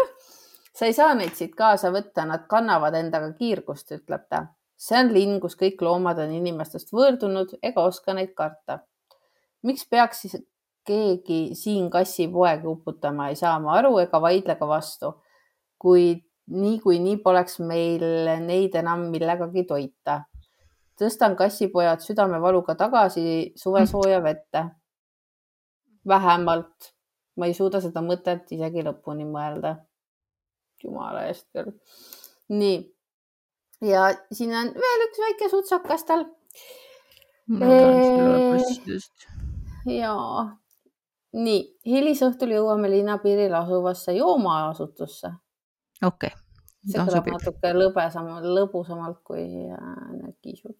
[0.74, 4.46] sa ei saa neid siit kaasa võtta, nad kannavad endaga kiirgust, ütleb ta.
[4.76, 8.80] see on linn, kus kõik loomad on inimestest võõrdunud ega oska neid karta.
[9.62, 10.36] miks peaks siis
[10.86, 15.14] keegi siin kassipoegi uputama, ei saa ma aru ega vaidle ka vastu.
[15.78, 18.02] kuid niikuinii poleks meil
[18.46, 20.24] neid enam millegagi toita.
[20.96, 24.64] tõstan kassipojad südamevaluga tagasi suvesooja vette.
[26.06, 26.96] vähemalt
[27.36, 29.76] ma ei suuda seda mõtet isegi lõpuni mõelda.
[30.82, 31.72] jumala eest küll.
[32.48, 32.78] nii.
[33.80, 36.24] ja siin on veel üks väike sutsakas tal.
[39.86, 40.14] ja
[41.36, 45.32] nii, hilisõhtul jõuame linnapiiril asuvasse joomaasutusse.
[46.02, 46.42] Okei okay.
[46.86, 50.76] see kõlab natuke lõbesam, lõbusamalt kui äh, need kiisud.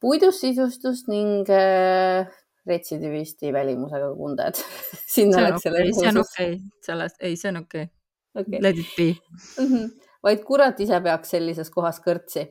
[0.00, 2.28] puidust sisustus ning äh,
[2.68, 4.60] retsidivisti välimusega kunded
[5.14, 5.94] sinna läks selle okay,.
[6.00, 8.44] see on okei okay., sellest, ei, see on okei okay.
[8.44, 8.62] okay..
[8.62, 9.66] Let it be mm.
[9.66, 9.90] -hmm.
[10.22, 12.48] vaid kurat ise peaks sellises kohas kõrtsi.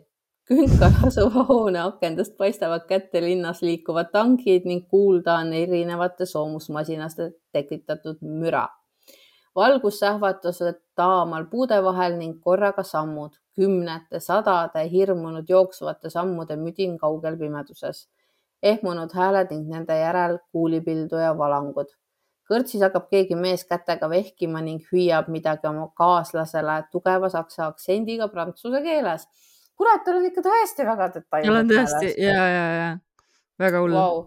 [0.47, 7.19] künkal asuva hoone akendest paistavad kätte linnas liikuvad tankid ning kuulda on erinevate soomusmasinast
[7.51, 8.67] tekitatud müra.
[9.56, 18.07] valgussähvatused taamal puude vahel ning korraga sammud, kümnete, sadade hirmunud jooksvate sammude müdin kaugel pimeduses
[18.63, 21.89] ehmunud hääled ning nende järel kuulipildu ja valangud.
[22.47, 28.81] kõrtsis hakkab keegi mees kätega vehkima ning hüüab midagi oma kaaslasele tugeva saksa aktsendiga prantsuse
[28.81, 29.27] keeles.
[29.75, 31.51] kurat, oled ikka tõesti väga detailne.
[31.51, 32.89] olen tõesti ja, ja, ja
[33.60, 34.23] väga hull wow..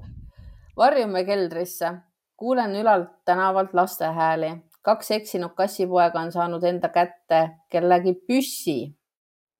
[0.76, 1.94] varjume keldrisse,
[2.36, 4.52] kuulen ülalt tänavalt laste hääli.
[4.82, 8.94] Kaks eksinud kassipoega on saanud enda kätte kellegi püssi.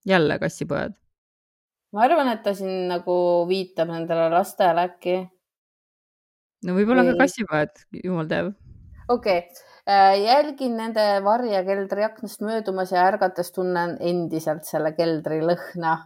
[0.05, 1.01] jälle kassipojad
[1.91, 3.15] ma arvan, et ta siin nagu
[3.49, 5.17] viitab nendele lastele äkki.
[6.67, 7.15] no võib-olla Või...
[7.15, 8.53] ka kassipojad, jumal teab.
[9.09, 15.41] okei okay., äh, jälgin nende varje keldri aknast möödumas ja ärgates tunnen endiselt selle keldri
[15.43, 15.97] lõhna.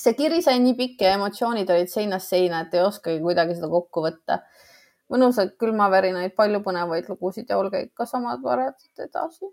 [0.00, 3.70] see kiri sai nii pikk ja emotsioonid olid seinast seina, et ei oskagi kuidagi seda
[3.70, 4.42] kokku võtta.
[5.10, 9.50] Mõnusaid külmavärinaid, palju põnevaid lugusid ja olge ikka samad vared edasi.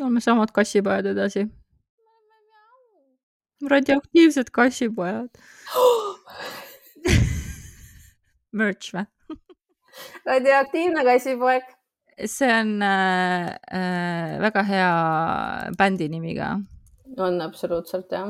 [0.00, 1.46] oleme samad kassipojad edasi.
[3.70, 5.30] radioaktiivsed kassipojad
[8.60, 9.06] Merch või?
[10.30, 11.62] radioaktiivne kassipoeg.
[12.26, 14.90] see on äh, äh, väga hea
[15.78, 16.58] bändi nimi ka.
[17.18, 18.28] on absoluutselt jah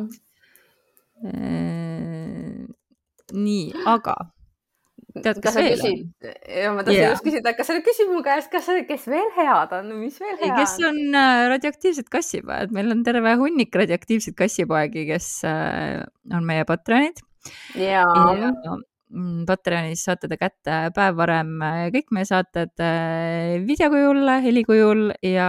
[1.24, 2.62] äh,.
[3.32, 4.14] nii, aga
[5.16, 6.36] tead, kas veel küsid, on?
[6.62, 7.14] ja ma tahtsin yeah.
[7.14, 10.38] just küsida, kas sa nüüd küsid mu käest, kas, kes veel head on, mis veel
[10.40, 11.02] hea kes on?
[11.02, 16.00] kes äh, radioaktiivsed kassipojad, meil on terve hunnik radioaktiivseid kassipoegi, kes äh,
[16.32, 17.20] on meie patronid.
[17.76, 18.06] ja,
[18.38, 18.54] ja
[19.46, 25.48] Patreonis saate te kätte päev varem äh, kõik meie saated äh, videokujul, helikujul ja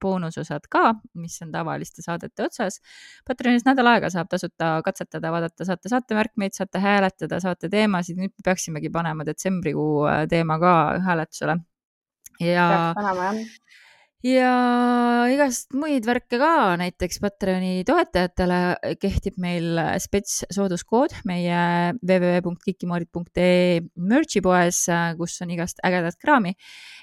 [0.00, 2.80] boonusosad ka, mis on tavaliste saadete otsas.
[3.28, 8.92] Patreonis nädal aega saab tasuta katsetada, vaadata saate saatemärkmeid, saate hääletada saate teemasid, nüüd peaksimegi
[8.94, 11.60] panema detsembrikuu äh, teema ka hääletusele.
[12.40, 13.86] ja peaks panema jah
[14.26, 14.52] ja
[15.30, 16.50] igast muid värke ka,
[16.80, 21.60] näiteks Patreoni toetajatele kehtib meil spets sooduskood meie
[22.02, 24.80] www.kikimoorid.ee merch'i poes,
[25.20, 26.54] kus on igast ägedat kraami.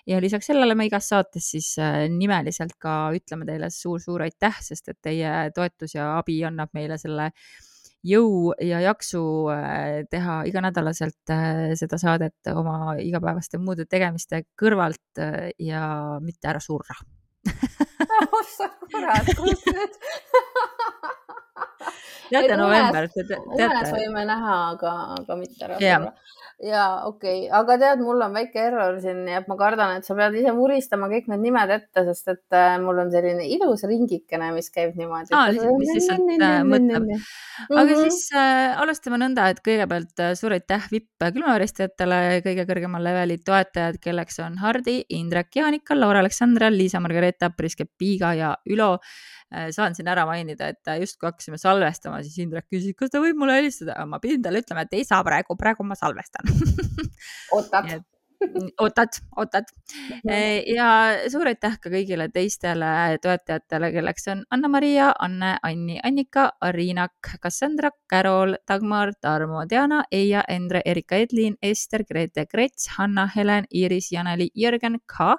[0.05, 4.91] ja lisaks sellele me igas saates siis äh, nimeliselt ka ütleme teile suur-suur aitäh, sest
[4.91, 7.31] et teie toetus ja abi annab meile selle
[8.05, 9.21] jõu ja jaksu
[9.53, 15.85] äh, teha iganädalaselt äh, seda saadet oma igapäevaste muude tegemiste kõrvalt äh, ja
[16.21, 16.97] mitte ära surra.
[18.15, 19.95] Oh sa kurat, kus nüüd
[22.31, 23.67] teate november, te teate.
[23.67, 26.15] unes võime näha, aga, aga mitte ära surra
[26.63, 30.07] ja okei okay., aga tead, mul on väike error siin, nii et ma kardan, et
[30.07, 33.83] sa pead ise vuristama kõik need nimed ette, sest et äh, mul on selline ilus
[33.89, 35.35] ringikene, mis käib niimoodi.
[35.35, 36.23] aa, mis lihtsalt
[36.69, 37.09] mõtleb.
[37.67, 43.99] aga siis alustame nõnda, et kõigepealt äh, suur aitäh vipp külmaveristajatele, kõige kõrgemal leveli toetajad,
[44.03, 48.95] kelleks on Hardi, Indrek, Jaanika, Laura Aleksandra, Liisa Margareeta, Priske Piiga ja Ülo
[49.75, 53.59] saan siin ära mainida, et justkui hakkasime salvestama, siis Indrek küsis, kas ta võib mulle
[53.59, 56.49] helistada, ma pidin talle ütlema, et ei saa praegu, praegu ma salvestan.
[57.55, 57.95] Ootad.
[58.81, 59.63] Ootad, ootad.
[60.29, 60.87] Äh, ja
[61.31, 68.57] suur aitäh ka kõigile teistele toetajatele, kelleks on Anna-Maria, Anne, Anni, Annika, Arinak, Cassandra, Carol,
[68.67, 74.99] Dagmar, Tarmo, Diana, Eija, Endre, Erika, Edlin, Ester, Grete, Grets, Hanna, Helen, Iiris, Janeli, Jürgen,
[75.07, 75.35] K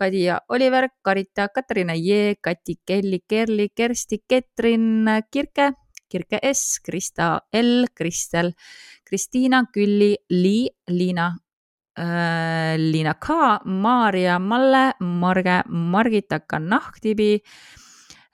[0.00, 5.74] Kadi ja Oliver, Karita, Katariina Jee, Kati, Kelly, Kerli, Kersti, Ketrin, Kirke,
[6.08, 8.54] Kirke S, Krista L, Kristel,
[9.04, 11.28] Kristiina, Külli, Lii, Liina
[11.98, 17.42] äh,, Liina K, Maarja, Malle, Marge, Margita, Kanahtibi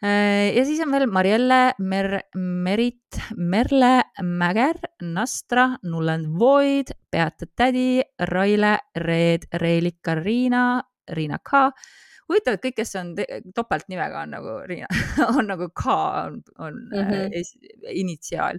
[0.03, 0.55] äh,.
[0.55, 8.79] ja siis on veel Marielle, Mer-, Merit, Merle, Mäger, Nastra, Nullend Void, Beata Tädi, Raile,
[8.95, 11.71] Reet, Reelik, Kariina, Riina K.
[12.27, 13.13] huvitav, et kõik, kes on
[13.55, 14.89] topeltnimega on nagu Riina
[15.39, 17.35] on nagu K on, on mm -hmm.
[17.41, 17.55] es,
[17.91, 18.59] initsiaal.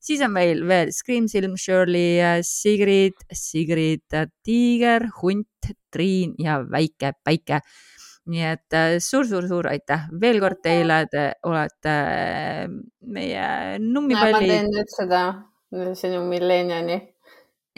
[0.00, 7.12] siis on meil veel Screamsilm, Shirley, äh, Sigrid, Sigrid, äh, Tiiger, Hunt, Triin ja Väike
[7.24, 7.60] Päike
[8.28, 11.94] nii et suur-suur-suur aitäh veel kord teile, te olete
[13.00, 14.34] meie nummipallid.
[14.34, 15.22] ma teen nüüd seda
[15.96, 16.98] sinu milleniani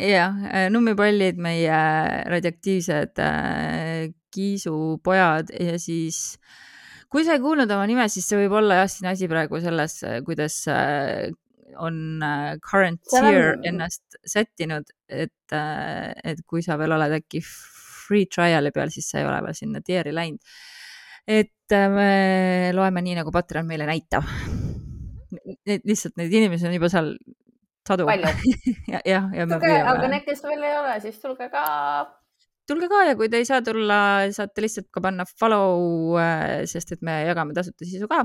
[0.00, 1.76] jah, äh, nummipallid, meie
[2.30, 6.38] radioaktiivsed äh, kiisupojad ja siis
[7.10, 9.98] kui sa ei kuulnud oma nime, siis see võib olla jah, siin asi praegu selles,
[10.06, 10.62] äh, kuidas
[11.80, 12.22] on
[12.66, 13.66] current tier on...
[13.70, 19.28] ennast sättinud, et, et kui sa veel oled äkki free trial'i peal, siis sa ei
[19.28, 20.42] ole veel sinna tier'i läinud.
[21.30, 24.26] et me loeme nii, nagu Patreon meile näitab.
[25.86, 27.12] lihtsalt neid inimesi on juba seal
[27.88, 28.06] sadu.
[28.92, 29.84] jah, ja, ja me püüame.
[29.92, 31.64] aga need, kes veel ei ole, siis tulge ka.
[32.70, 34.00] tulge ka ja kui te ei saa tulla,
[34.34, 38.22] saate lihtsalt ka panna follow, äh, sest et me jagame tasuta sisu ka.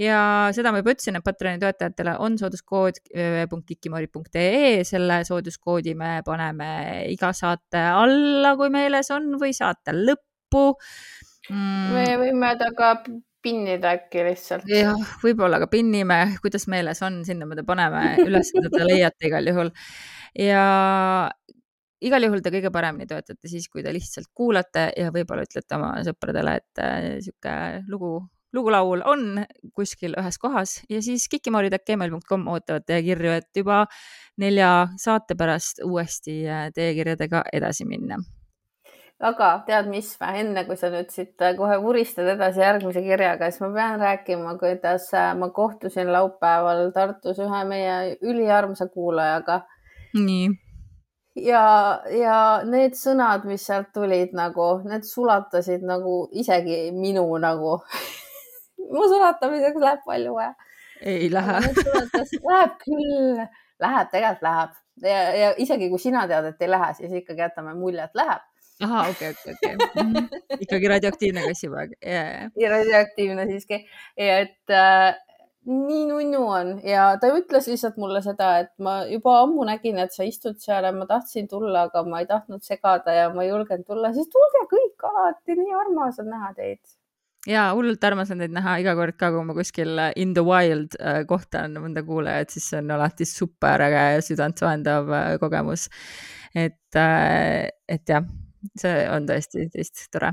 [0.00, 0.20] ja
[0.56, 6.70] seda ma juba ütlesin, et Patreoni toetajatele on sooduskood www.kikimori.ee, selle sooduskoodi me paneme
[7.12, 10.70] iga saate alla, kui meeles on, või saate lõppu
[11.50, 11.92] mm..
[11.96, 12.94] me võime ta ka
[13.42, 14.66] pinnida äkki lihtsalt.
[14.70, 19.50] jah, võib-olla ka pinnime, kuidas meeles on, sinna me ta paneme üles, te leiate igal
[19.50, 19.72] juhul.
[20.38, 20.66] ja
[22.02, 25.94] igal juhul te kõige paremini töötate siis, kui te lihtsalt kuulate ja võib-olla ütlete oma
[26.06, 27.54] sõpradele, et äh, sihuke
[27.90, 28.12] lugu,
[28.56, 29.42] lugulaul on
[29.76, 33.84] kuskil ühes kohas ja siis kikimoorid.gmail.com ootavad teie kirju, et juba
[34.42, 38.20] nelja saate pärast uuesti äh, teie kirjadega edasi minna
[39.22, 43.62] aga tead, mis enne kui sa nüüd siit äh, kohe vuristad edasi järgmise kirjaga, siis
[43.64, 49.62] ma pean rääkima, kuidas äh, ma kohtusin laupäeval Tartus ühe meie üliarmsa kuulajaga.
[50.14, 50.50] nii.
[51.46, 51.64] ja,
[52.18, 52.36] ja
[52.68, 57.78] need sõnad, mis sealt tulid nagu, need sulatasid nagu isegi minu nagu
[58.92, 60.54] mu sulatamiseks läheb palju vaja.
[61.00, 61.58] ei lähe.
[62.50, 63.42] Läheb küll,
[63.82, 67.74] läheb, tegelikult läheb ja, ja isegi kui sina tead, et ei lähe, siis ikkagi jätame
[67.78, 68.48] mulje, et läheb.
[68.80, 70.56] Ahah, okei okay,, okei okay,, okei okay..
[70.60, 72.48] ikkagi radioaktiivne kassipoeg yeah..
[72.56, 73.82] ja radioaktiivne siiski,
[74.16, 75.12] et äh,
[75.66, 80.14] nii nunnu on ja ta ütles lihtsalt mulle seda, et ma juba ammu nägin, et
[80.14, 83.52] sa istud seal ja ma tahtsin tulla, aga ma ei tahtnud segada ja ma ei
[83.52, 86.82] julgenud tulla, siis tulge kõik alati, nii armas on näha teid.
[87.46, 90.44] Ja hullult armas on teid näha iga kord ka, kui ma kuskil äh, in the
[90.46, 95.88] wild äh, kohtan mõnda kuulajat, siis see on alati super äge ja südantsoojendav äh, kogemus.
[96.54, 96.98] et,
[97.88, 98.26] et jah,
[98.78, 100.32] see on tõesti, tõesti tore.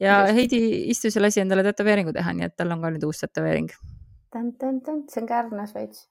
[0.00, 0.62] ja Heidi
[0.92, 3.70] istus ja lasi endale tätoveeringu teha, nii et tal on ka nüüd uus tätoveering.
[4.32, 6.08] see on kärnas veits.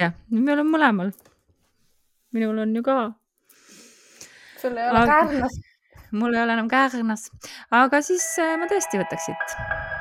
[0.00, 1.16] jah, meil on mõlemal.
[2.32, 3.00] minul on ju ka.
[4.60, 5.18] sul ei ole Aga...
[5.24, 5.60] kärnas
[6.12, 7.28] mul ei ole enam käekõrnas,
[7.70, 9.99] aga siis äh, ma tõesti võtaks siit.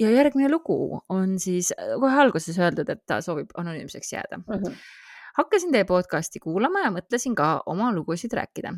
[0.00, 4.54] Ja järgmine lugu on siis kohe alguses öeldud, et ta soovib anonüümseks jääda mm.
[4.54, 4.80] -hmm.
[5.36, 8.74] hakkasin teie podcast'i kuulama ja mõtlesin ka oma lugusid rääkida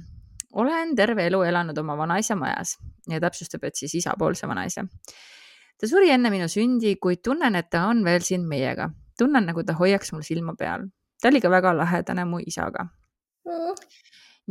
[0.53, 4.87] olen terve elu elanud oma vanaisa majas ja täpsustab, et siis isapoolse vanaisa
[5.81, 8.91] ta suri enne minu sündi, kuid tunnen, et ta on veel siin meiega.
[9.19, 10.89] tunnen, nagu ta hoiaks mul silma peal.
[11.23, 12.89] ta oli ka väga lahedane mu isaga
[13.45, 13.75] mm..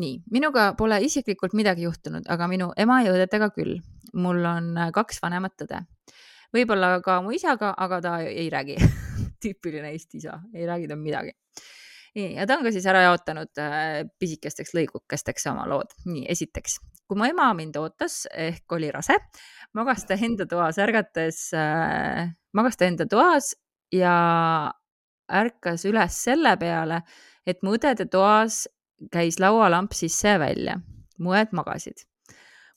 [0.02, 3.82] nii, minuga pole isiklikult midagi juhtunud, aga minu ema ja õdedega küll.
[4.14, 5.86] mul on äh, kaks vanemat õde.
[6.56, 8.78] Võib-olla ka mu isaga, aga ta ei räägi
[9.44, 11.36] tüüpiline Eesti isa, ei räägi ta midagi
[12.16, 15.92] ja ta on ka siis ära jaotanud äh, pisikesteks lõigukesteks oma lood.
[16.08, 19.18] nii, esiteks, kui mu ema mind ootas ehk oli rase,
[19.76, 23.54] magas ta enda toas ärgates äh,, magas ta enda toas
[23.94, 24.16] ja
[25.26, 27.02] ärkas üles selle peale,
[27.46, 28.66] et mu õdede toas
[29.12, 30.80] käis laualamp sisse ja välja.
[31.20, 32.06] mu õed magasid.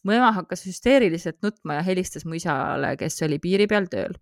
[0.04, 4.14] Mu ema hakkas hüsteeriliselt nutma ja helistas mu isale, kes oli piiri peal tööl.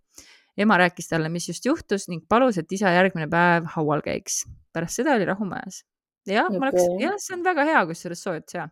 [0.56, 4.44] ema rääkis talle, mis just juhtus ning palus, et isa järgmine päev haual käiks.
[4.72, 5.82] pärast seda oli rahu majas.
[6.26, 8.68] jah okay., ma oleks, jah, see on väga hea, kusjuures soovitus ja.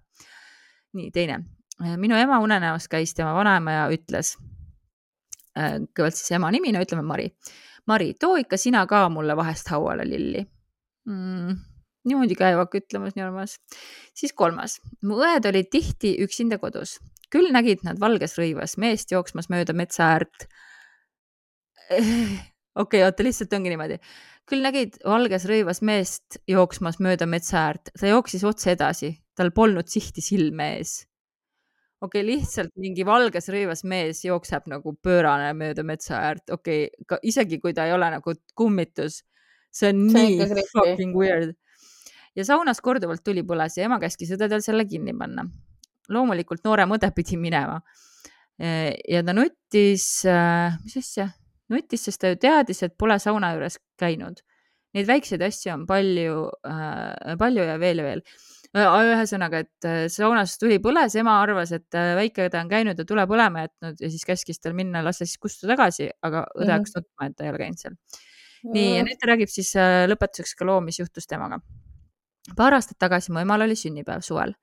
[0.95, 1.45] nii, teine
[1.97, 4.37] minu ema unenäos käis tema vanaema ja ütles,
[5.59, 7.31] äh, kõigepealt siis ema nimi, no ütleme Mari.
[7.87, 10.45] Mari, too ikka sina ka mulle vahest hauale lilli
[11.07, 11.57] mm,.
[12.09, 13.59] Niimoodi käivak ütlemas nii armas.
[14.17, 16.99] siis kolmas, mu õed olid tihti üksinda kodus,
[17.33, 20.47] küll nägid nad valges rõivas meest jooksmas mööda metsa äärt.
[21.95, 22.39] okei
[22.83, 23.99] okay,, oota, lihtsalt ongi niimoodi.
[24.49, 29.89] küll nägid valges rõivas meest jooksmas mööda metsa äärt, ta jooksis otse edasi, tal polnud
[29.89, 31.03] sihti silme ees
[32.05, 37.21] okei okay,, lihtsalt mingi valges rõivas mees jookseb nagu pöörane mööda metsa äärt, okei okay,,
[37.31, 39.23] isegi kui ta ei ole nagu kummitus,
[39.73, 41.55] see on see nii fucking weird.
[42.37, 45.47] Ja saunas korduvalt tuli põles ja ema käskis õdedel selle kinni panna.
[46.09, 47.81] loomulikult noorem õde pidi minema.
[48.59, 50.25] ja ta nuttis,
[50.85, 51.29] mis asja,
[51.73, 54.43] nuttis, sest ta ju teadis, et pole sauna juures käinud.
[54.95, 58.23] Neid väikseid asju on palju äh,, palju ja veel ja veel
[58.75, 63.27] ühesõnaga, et äh, saunas tuli põles, ema arvas, et äh, väikeõde on käinud ja tule
[63.31, 66.75] põlema jätnud ja siis käskis tal minna, lasta siis kustuda tagasi, aga õde mhm.
[66.75, 67.95] hakkas mm nutma, et ta ei ole käinud seal.
[68.75, 71.61] nii, ja nüüd ta räägib siis äh, lõpetuseks ka loo, mis juhtus temaga.
[72.57, 74.55] Paar aastat tagasi mu emal oli sünnipäev suvel.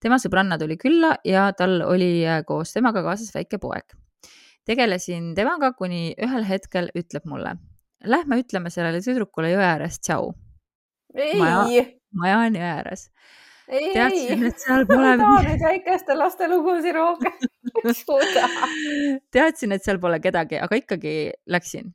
[0.00, 3.96] tema sõbranna tuli külla ja tal oli koos temaga kaasas väike poeg.
[4.66, 7.56] tegelesin temaga, kuni ühel hetkel ütleb mulle,
[8.04, 10.32] lähme ütleme sellele tüdrukule jõe ääres tšau.
[11.14, 13.10] maja, maja on jõe ääres
[13.70, 15.14] ei, ei, et seal pole.
[15.16, 17.38] ma tahan väikeste laste lugusid rohkem
[19.34, 21.14] teadsin, et seal pole kedagi, aga ikkagi
[21.50, 21.92] läksin.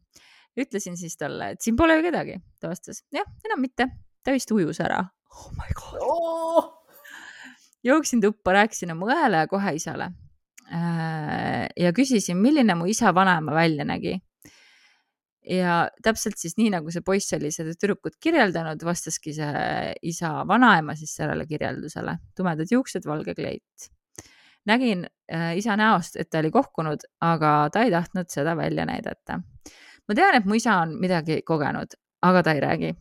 [0.60, 2.40] ütlesin siis talle, et siin pole ju kedagi.
[2.62, 3.90] ta vastas, jah, enam mitte,
[4.24, 5.04] ta vist ujus ära.
[5.36, 6.70] Oh my god oh!.
[7.84, 10.12] jooksin tuppa, rääkisin oma õele ja kohe isale.
[10.74, 14.16] Äh, ja küsisin, milline mu isa vanaema välja nägi
[15.50, 20.96] ja täpselt siis nii, nagu see poiss oli seda tüdrukut kirjeldanud, vastaski see isa vanaema
[20.98, 22.18] siis sellele kirjeldusele.
[22.36, 23.90] tumedad juuksed, valge kleit.
[24.66, 29.40] nägin äh, isa näost, et ta oli kohkunud, aga ta ei tahtnud seda välja näidata.
[30.08, 32.96] ma tean, et mu isa on midagi kogenud, aga ta ei räägi.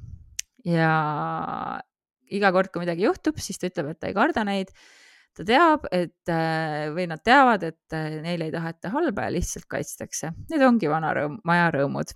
[0.64, 0.92] ja
[2.36, 4.72] iga kord, kui midagi juhtub, siis ta ütleb, et ta ei karda neid
[5.34, 9.66] ta teab, et äh, või nad teavad, et äh, neile ei taheta halba ja lihtsalt
[9.70, 10.30] kaitstakse.
[10.52, 12.14] Need ongi vana rõõm, maja rõõmud.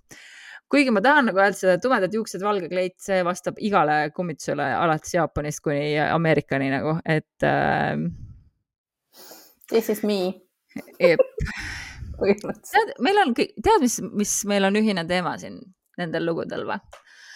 [0.70, 5.14] kuigi ma tahan nagu öelda seda tumedad juuksed, valge kleit, see vastab igale kummitusele alates
[5.16, 7.96] Jaapanist kuni Ameerikani nagu, et äh,.
[9.68, 10.34] This is me.
[12.72, 15.58] tead, meil on, tead, mis, mis meil on ühine teema siin
[15.98, 16.78] nendel lugudel või?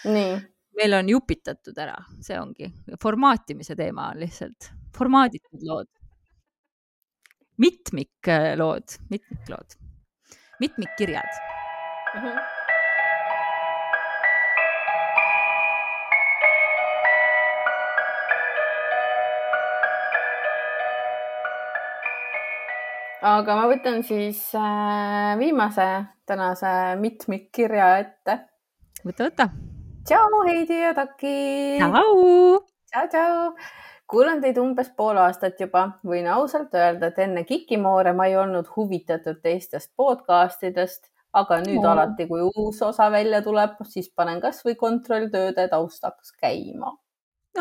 [0.07, 0.33] nii.
[0.77, 2.69] Meil on jupitatud ära, see ongi,
[3.01, 5.91] formaatimise teema on lihtsalt, formaaditud lood.
[7.57, 9.77] mitmiklood, mitmiklood,
[10.59, 11.39] mitmikkirjad
[12.15, 12.19] uh.
[12.19, 12.27] Mhm.
[12.27, 12.63] -huh.
[23.23, 25.87] aga ma võtan siis äh, viimase
[26.27, 28.39] tänase mitmikkirja ette.
[29.03, 29.72] võta, võta.
[30.07, 31.37] Tšau, Heidi ja Taki.
[31.79, 32.59] tšau.
[32.91, 33.55] tšau, tšau.
[34.07, 38.67] kuulan teid umbes pool aastat juba, võin ausalt öelda, et enne Kikimoore ma ei olnud
[38.75, 41.93] huvitatud teistest podcastidest, aga nüüd no.
[41.93, 46.93] alati, kui uus osa välja tuleb, siis panen kasvõi kontrolltööde taustaks käima.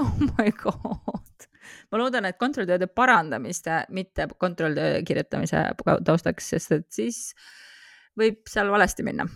[0.01, 1.49] oh my god
[1.93, 5.63] ma loodan, et kontrolltööde parandamiste, mitte kontrolltöö kirjutamise
[6.05, 7.23] taustaks, sest et siis
[8.19, 9.29] võib seal valesti minna.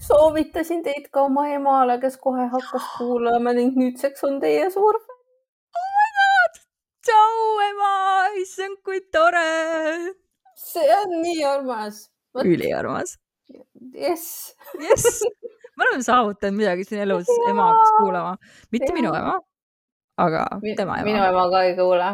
[0.00, 5.20] Soovitasin teid ka oma emale, kes kohe hakkas kuulama ning nüüdseks on teie suur fänn.
[5.80, 6.60] oh my god,
[7.06, 7.38] tšau
[7.68, 7.94] ema,
[8.42, 9.46] issand kui tore.
[10.56, 12.04] see on nii armas.
[12.44, 13.16] üliarmas.
[13.94, 14.54] jess.
[14.80, 15.24] jess,
[15.76, 18.38] me oleme saavutanud midagi siin elus, ema hakkas kuulama,
[18.72, 19.00] mitte ja.
[19.00, 19.40] minu ema
[20.16, 21.04] aga tema ema.
[21.04, 22.10] minu ema ka ei kuule.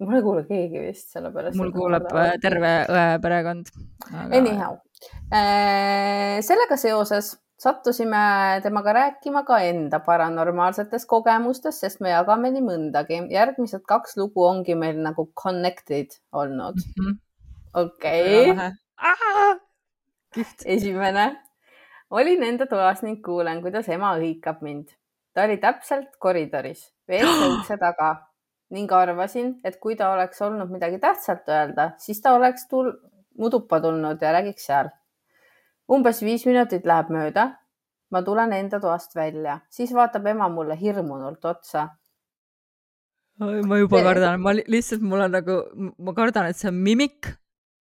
[0.00, 1.56] mul ei kuule keegi vist, sellepärast.
[1.56, 3.70] mul kuuleb äh, terve õe perekond
[4.10, 4.28] aga....
[4.36, 4.89] Anyhow äh,,
[5.30, 13.18] sellega seoses sattusime temaga rääkima ka enda paranormaalsetest kogemustest, sest me jagame nii mõndagi.
[13.34, 16.80] järgmised kaks lugu ongi meil nagu connected olnud.
[16.80, 17.18] -hmm..
[17.74, 18.54] okei.
[20.64, 21.36] Esimene.
[22.10, 24.88] olin enda toas ning kuulen, kuidas ema hõikab mind.
[25.34, 28.16] ta oli täpselt koridoris WC ukse taga.
[28.70, 32.94] Ning arvasin, et kui ta oleks olnud midagi tähtsat öelda, siis ta oleks tul-,
[33.38, 34.90] mu tuppa tulnud ja räägiks seal.
[35.90, 37.56] umbes viis minutit läheb mööda.
[38.10, 41.88] ma tulen enda toast välja, siis vaatab ema mulle hirmunult otsa.
[43.38, 45.60] ma juba kardan, ma lihtsalt, mul on nagu,
[45.98, 47.34] ma kardan, et see on mimik.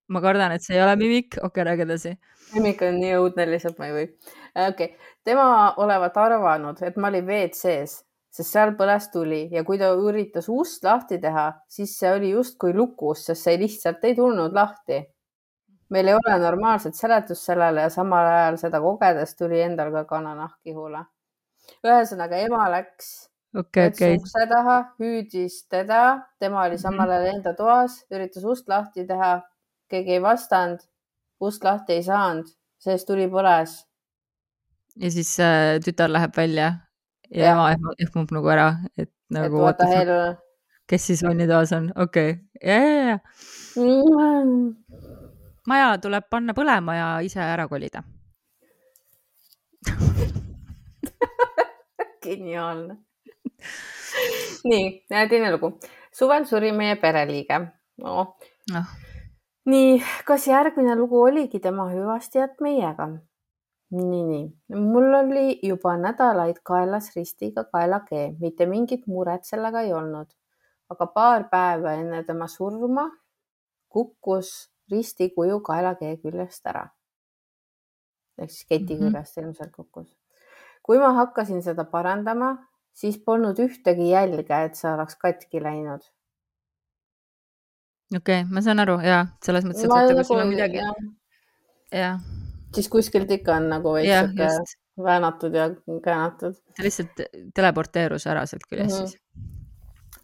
[0.08, 1.38] ma kardan, et see ei ole mimik.
[1.38, 2.18] okei okay,, räägi edasi.
[2.54, 4.12] mimik on nii õudne, lihtsalt ma ei või.
[4.68, 9.80] okei okay., tema olevat arvanud, et ma olin WC-s sest seal põles tuli ja kui
[9.82, 14.54] ta üritas ust lahti teha, siis see oli justkui lukus, sest see lihtsalt ei tulnud
[14.56, 15.02] lahti.
[15.89, 20.59] Meil ei ole normaalset seletust sellele ja samal ajal seda kogedes tuli endal ka kananahk
[20.65, 21.05] ihule.
[21.85, 24.17] ühesõnaga ema läks okay, okay.
[24.17, 26.01] ukse taha, hüüdis teda,
[26.39, 29.39] tema oli samal ajal enda toas, üritas ust lahti teha,
[29.89, 30.81] keegi ei vastanud,
[31.41, 32.49] ust lahti ei saanud,
[32.81, 33.79] seest tuli põles.
[34.99, 36.73] ja siis äh, tütar läheb välja
[37.29, 39.65] ja ema ehmub nagu ära, et nagu.
[39.67, 40.35] et the hell.
[40.89, 43.19] kes siis vannitoas on, okei okay., ja, ja, ja.
[45.70, 48.03] Maja tuleb panna põlema ja ise ära kolida
[52.26, 52.97] geniaalne.
[54.70, 55.72] nii, teine lugu.
[56.11, 57.59] suvel suri meie pereliige
[58.03, 58.36] no..
[58.74, 58.84] No.
[59.70, 63.07] nii, kas järgmine lugu oligi tema hüvastijätt meiega?
[63.91, 64.45] nii, nii,
[64.89, 70.30] mul oli juba nädalaid kaelas ristiga kaelakee, mitte mingit muret sellega ei olnud.
[70.89, 73.09] aga paar päeva enne tema surma
[73.89, 76.87] kukkus risti kuju kaelakee küljest ära.
[78.39, 79.47] ehk siis keti küljest mm -hmm.
[79.47, 80.17] ilmselt kukkus.
[80.83, 82.57] kui ma hakkasin seda parandama,
[82.93, 86.01] siis polnud ühtegi jälge, et see oleks katki läinud.
[88.15, 90.77] okei okay,, ma saan aru ja selles mõttes, et vaata, kui sul on midagi.
[91.91, 92.19] jah
[92.75, 94.47] siis kuskilt ikka on nagu veits sihuke
[95.03, 95.69] väänatud ja
[96.03, 96.53] käänatud.
[96.77, 97.21] ta lihtsalt
[97.55, 99.07] teleporteerus ära sealt küljest mm -hmm.
[99.07, 99.21] siis.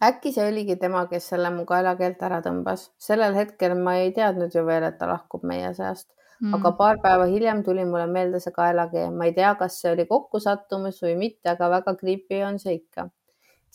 [0.02, 2.90] Äkki see oligi tema, kes selle mu kaelakeelt ära tõmbas.
[2.98, 6.54] sellel hetkel ma ei teadnud ju veel, et ta lahkub meie seast mm.
[6.54, 9.12] aga paar päeva hiljem tuli mulle meelde see kaelakeel.
[9.12, 13.08] ma ei tea, kas see oli kokkusattumus või mitte, aga väga creepy on see ikka.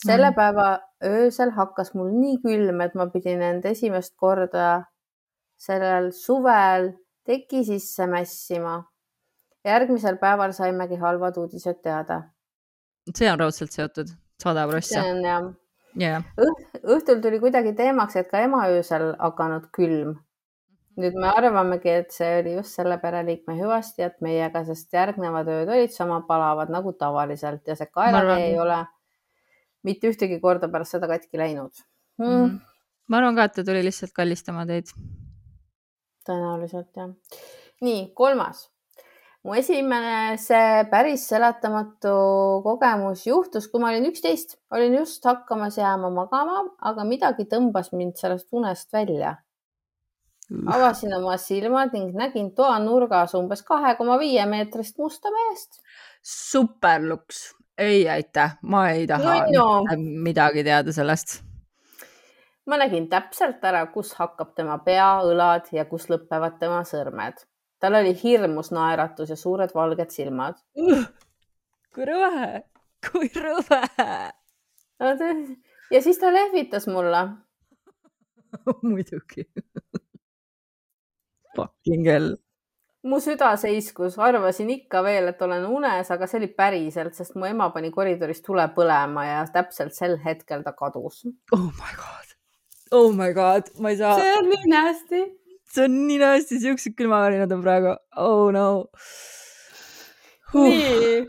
[0.04, 0.36] selle mm.
[0.38, 0.68] päeva
[1.04, 4.84] öösel hakkas mul nii külm, et ma pidin end esimest korda
[5.58, 6.92] sellel suvel
[7.26, 8.82] teki sisse mässima.
[9.64, 12.22] järgmisel päeval saimegi halvad uudised teada.
[13.14, 15.00] see on raudselt seotud, sada prossa.
[15.00, 15.52] see on jah
[15.98, 16.24] yeah..
[16.82, 20.16] õhtul tuli kuidagi teemaks, et ka ema öösel hakanud külm.
[21.00, 25.94] nüüd me arvamegi, et see oli just selle pereliikme hüvastijätt meiega, sest järgnevad ööd olid
[25.94, 28.82] sama palavad nagu tavaliselt ja see kaelatee ei ole
[29.82, 32.28] mitte ühtegi korda pärast seda katki läinud hmm..
[32.28, 32.60] Mm -hmm.
[33.08, 34.92] ma arvan ka, et ta tuli lihtsalt kallistama teid
[36.26, 37.10] tõenäoliselt jah.
[37.82, 38.68] nii, kolmas.
[39.42, 42.12] Mu esimene see päris seletamatu
[42.62, 48.14] kogemus juhtus, kui ma olin üksteist, olin just hakkamas jääma magama, aga midagi tõmbas mind
[48.20, 49.36] sellest unest välja.
[50.68, 55.80] avasin oma silmad ning nägin toanurgas umbes kahe koma viie meetrist musta meest.
[56.22, 59.96] superluks, ei aitäh, ma ei taha No, no.
[59.98, 61.42] midagi teada sellest.
[62.66, 67.42] ma nägin täpselt ära, kus hakkab tema pea, õlad ja kus lõpevad tema sõrmed.
[67.82, 70.60] Tal oli hirmus naeratus ja suured valged silmad.
[71.94, 72.62] kui rõve,
[73.08, 73.80] kui rõve.
[75.90, 77.26] ja siis ta lehvitas mulle.
[78.92, 79.48] muidugi.
[81.56, 82.36] Fucking hell.
[83.02, 87.48] mu süda seiskus, arvasin ikka veel, et olen unes, aga see oli päriselt, sest mu
[87.50, 91.24] ema pani koridoris tule põlema ja täpselt sel hetkel ta kadus.
[91.50, 92.36] Oh my god.
[92.94, 94.14] Oh my god, ma ei saa.
[94.20, 95.24] see on nii nästi.
[95.72, 97.94] See on nii hästi, siuksed külmavärinad on praegu.
[98.20, 98.64] Oh no
[100.52, 100.68] huh..
[100.68, 101.22] nii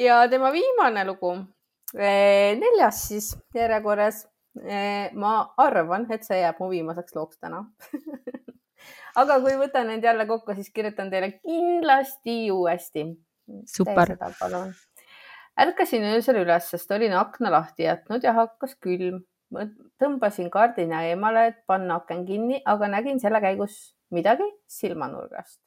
[0.00, 1.34] ja tema viimane lugu,
[1.94, 4.26] neljas siis järjekorras.
[5.16, 7.62] ma arvan, et see jääb mu viimaseks looks täna
[9.20, 13.06] aga kui võtan need jälle kokku, siis kirjutan teile kindlasti uuesti.
[13.66, 14.16] super.
[15.60, 19.22] ärkasin öösel üles, sest olin akna lahti jätnud ja hakkas külm.
[20.00, 25.60] Tõmbasin kardina eemale, et panna aken kinni, aga nägin selle käigus midagi silmanurgast.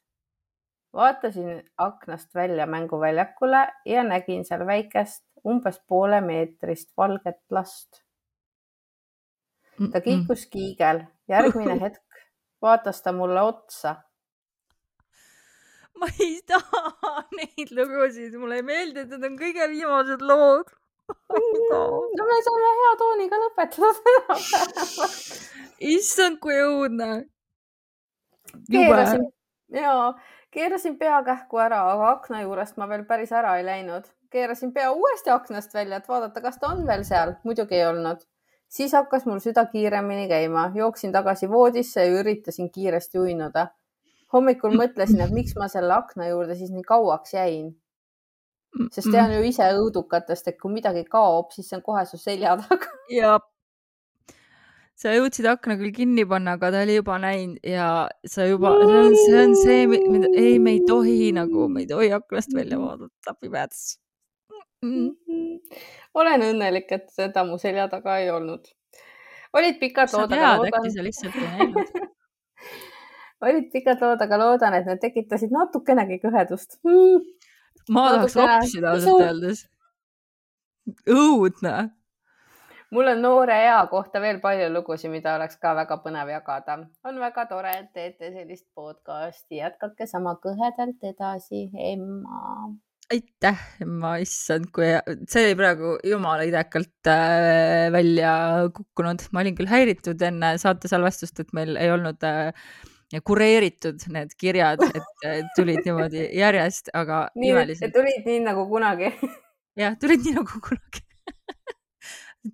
[0.96, 8.02] vaatasin aknast välja mänguväljakule ja nägin seal väikest, umbes poole meetrist valget last.
[9.92, 12.06] ta kiikus kiigel, järgmine hetk
[12.62, 13.96] vaatas ta mulle otsa.
[16.00, 20.74] ma ei taha neid lugusid, mulle ei meeldi, et need on kõige viimased lood.
[21.10, 25.08] No me saame hea tooniga lõpetada seda
[25.96, 27.10] issand, kui õudne.
[28.72, 29.26] keerasin
[29.76, 29.96] ja
[30.56, 34.08] keerasin pea kähku ära, aga akna juurest ma veel päris ära ei läinud.
[34.32, 37.36] keerasin pea uuesti aknast välja, et vaadata, kas ta on veel seal.
[37.44, 38.24] muidugi ei olnud
[38.70, 43.68] siis hakkas mul süda kiiremini käima, jooksin tagasi voodisse ja üritasin kiiresti uinuda.
[44.34, 47.70] hommikul mõtlesin, et miks ma selle akna juurde siis nii kauaks jäin.
[48.92, 52.56] Sest tean ju ise õudukatest, et kui midagi kaob, siis see on kohe su selja
[52.62, 52.92] taga.
[53.20, 53.36] ja
[54.96, 57.90] sa jõudsid akna küll kinni panna, aga ta oli juba näinud ja
[58.28, 58.72] sa juba,
[59.26, 63.36] see on, see mida ei, me ei tohi nagu, me ei tohi aknast välja vaadata
[63.40, 63.96] pimedas
[64.86, 65.60] mm..
[66.14, 68.68] olen õnnelik, et seda mu selja taga ei olnud.
[69.56, 70.80] olid pikad lood, aga loodan.
[70.82, 71.96] äkki sa lihtsalt ei näinud.
[73.46, 76.80] Olid pikad lood, aga loodan, et need tekitasid natukenegi kõhedust.
[76.88, 77.20] Mm..
[77.90, 79.66] Ma tahaks lapsida ausalt öeldes.
[81.10, 81.76] õudne.
[82.96, 86.80] mul on noore ea kohta veel palju lugusid, mida oleks ka väga põnev jagada.
[87.04, 92.74] on väga tore, et teete sellist podcasti, jätkake sama kõhedalt edasi, Emma
[93.14, 94.88] aitäh, ma issand, kui
[95.30, 98.32] see oli praegu jumala idekalt äh, välja
[98.74, 102.50] kukkunud, ma olin küll häiritud enne saate salvestust, et meil ei olnud äh,
[103.26, 107.94] kureeritud need kirjad, et tulid niimoodi järjest, aga nii, imeliselt.
[107.96, 109.12] tulid nii nagu kunagi.
[109.82, 111.04] jah, tulid nii nagu kunagi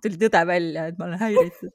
[0.02, 1.72] tuli tõde välja, et ma olen häiritud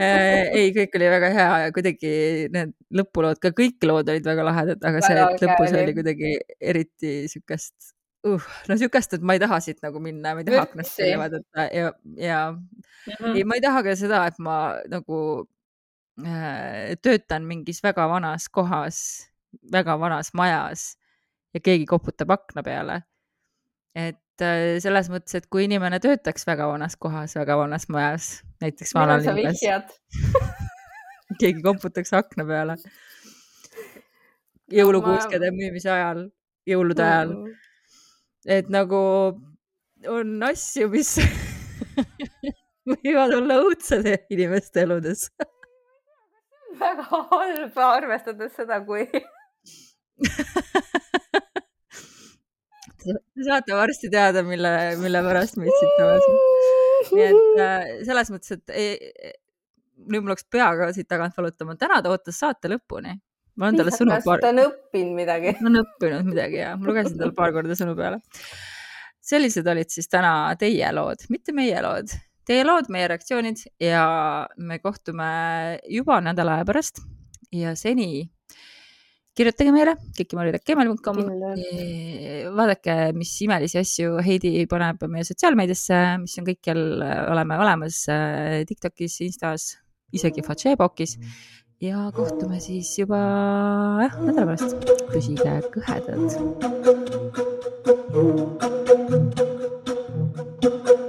[0.00, 2.10] Äh, ei, kõik oli väga hea ja kuidagi
[2.54, 6.32] need lõpulood, ka kõik lood olid väga lahedad, aga see, lõpus oli kuidagi
[6.72, 7.92] eriti siukest
[8.26, 11.20] uh,, no siukest, et ma ei taha siit nagu minna, ma ei taha aknast välja
[11.22, 13.36] vaadata ja, ja mm -hmm.
[13.36, 14.56] ei, ma ei taha ka seda, et ma
[14.90, 15.20] nagu
[17.02, 18.98] töötan mingis väga vanas kohas,
[19.72, 20.94] väga vanas majas
[21.54, 23.02] ja keegi koputab akna peale.
[23.94, 28.28] et Äh, selles mõttes, et kui inimene töötaks väga vanas kohas, väga vanas majas,
[28.62, 29.60] näiteks vanalinnas.
[31.40, 32.76] keegi koputaks akna peale.
[34.72, 35.56] jõulukuuskede ma...
[35.58, 36.24] müümise ajal,
[36.68, 37.34] jõulude ajal
[38.48, 39.00] et nagu
[40.08, 41.16] on asju, mis
[42.88, 45.28] võivad olla õudsed inimeste eludes
[46.84, 49.06] väga halb, arvestades seda, kui
[53.00, 56.40] Te saate varsti teada, mille, mille pärast meid siit tabasin.
[57.10, 59.32] nii et äh, selles mõttes, et e, e,
[60.10, 61.76] nüüd mul hakkas peaga siit tagant valutama.
[61.80, 63.14] täna ta ootas saate lõpuni.
[63.56, 64.42] ma olen talle sõnu paar.
[64.44, 65.54] ta on õppinud midagi.
[65.56, 68.20] ta on õppinud midagi ja ma lugesin talle paar korda sõnu peale.
[69.32, 72.12] sellised olid siis täna teie lood, mitte meie lood.
[72.50, 74.02] Teie lood, meie reaktsioonid ja
[74.58, 75.26] me kohtume
[75.86, 76.98] juba nädala aja pärast
[77.54, 78.24] ja seni
[79.38, 81.20] kirjutage meile kikimaarid.gmail.com.
[82.56, 86.82] vaadake, mis imelisi asju Heidi paneb meie sotsiaalmeediasse, mis on kõikjal,
[87.30, 89.68] oleme olemas äh, Tiktokis, Instas,
[90.10, 91.14] isegi Facebookis
[91.86, 93.22] ja kohtume siis juba
[94.08, 94.74] jah, nädala pärast.
[95.14, 96.18] püsige kõhedad.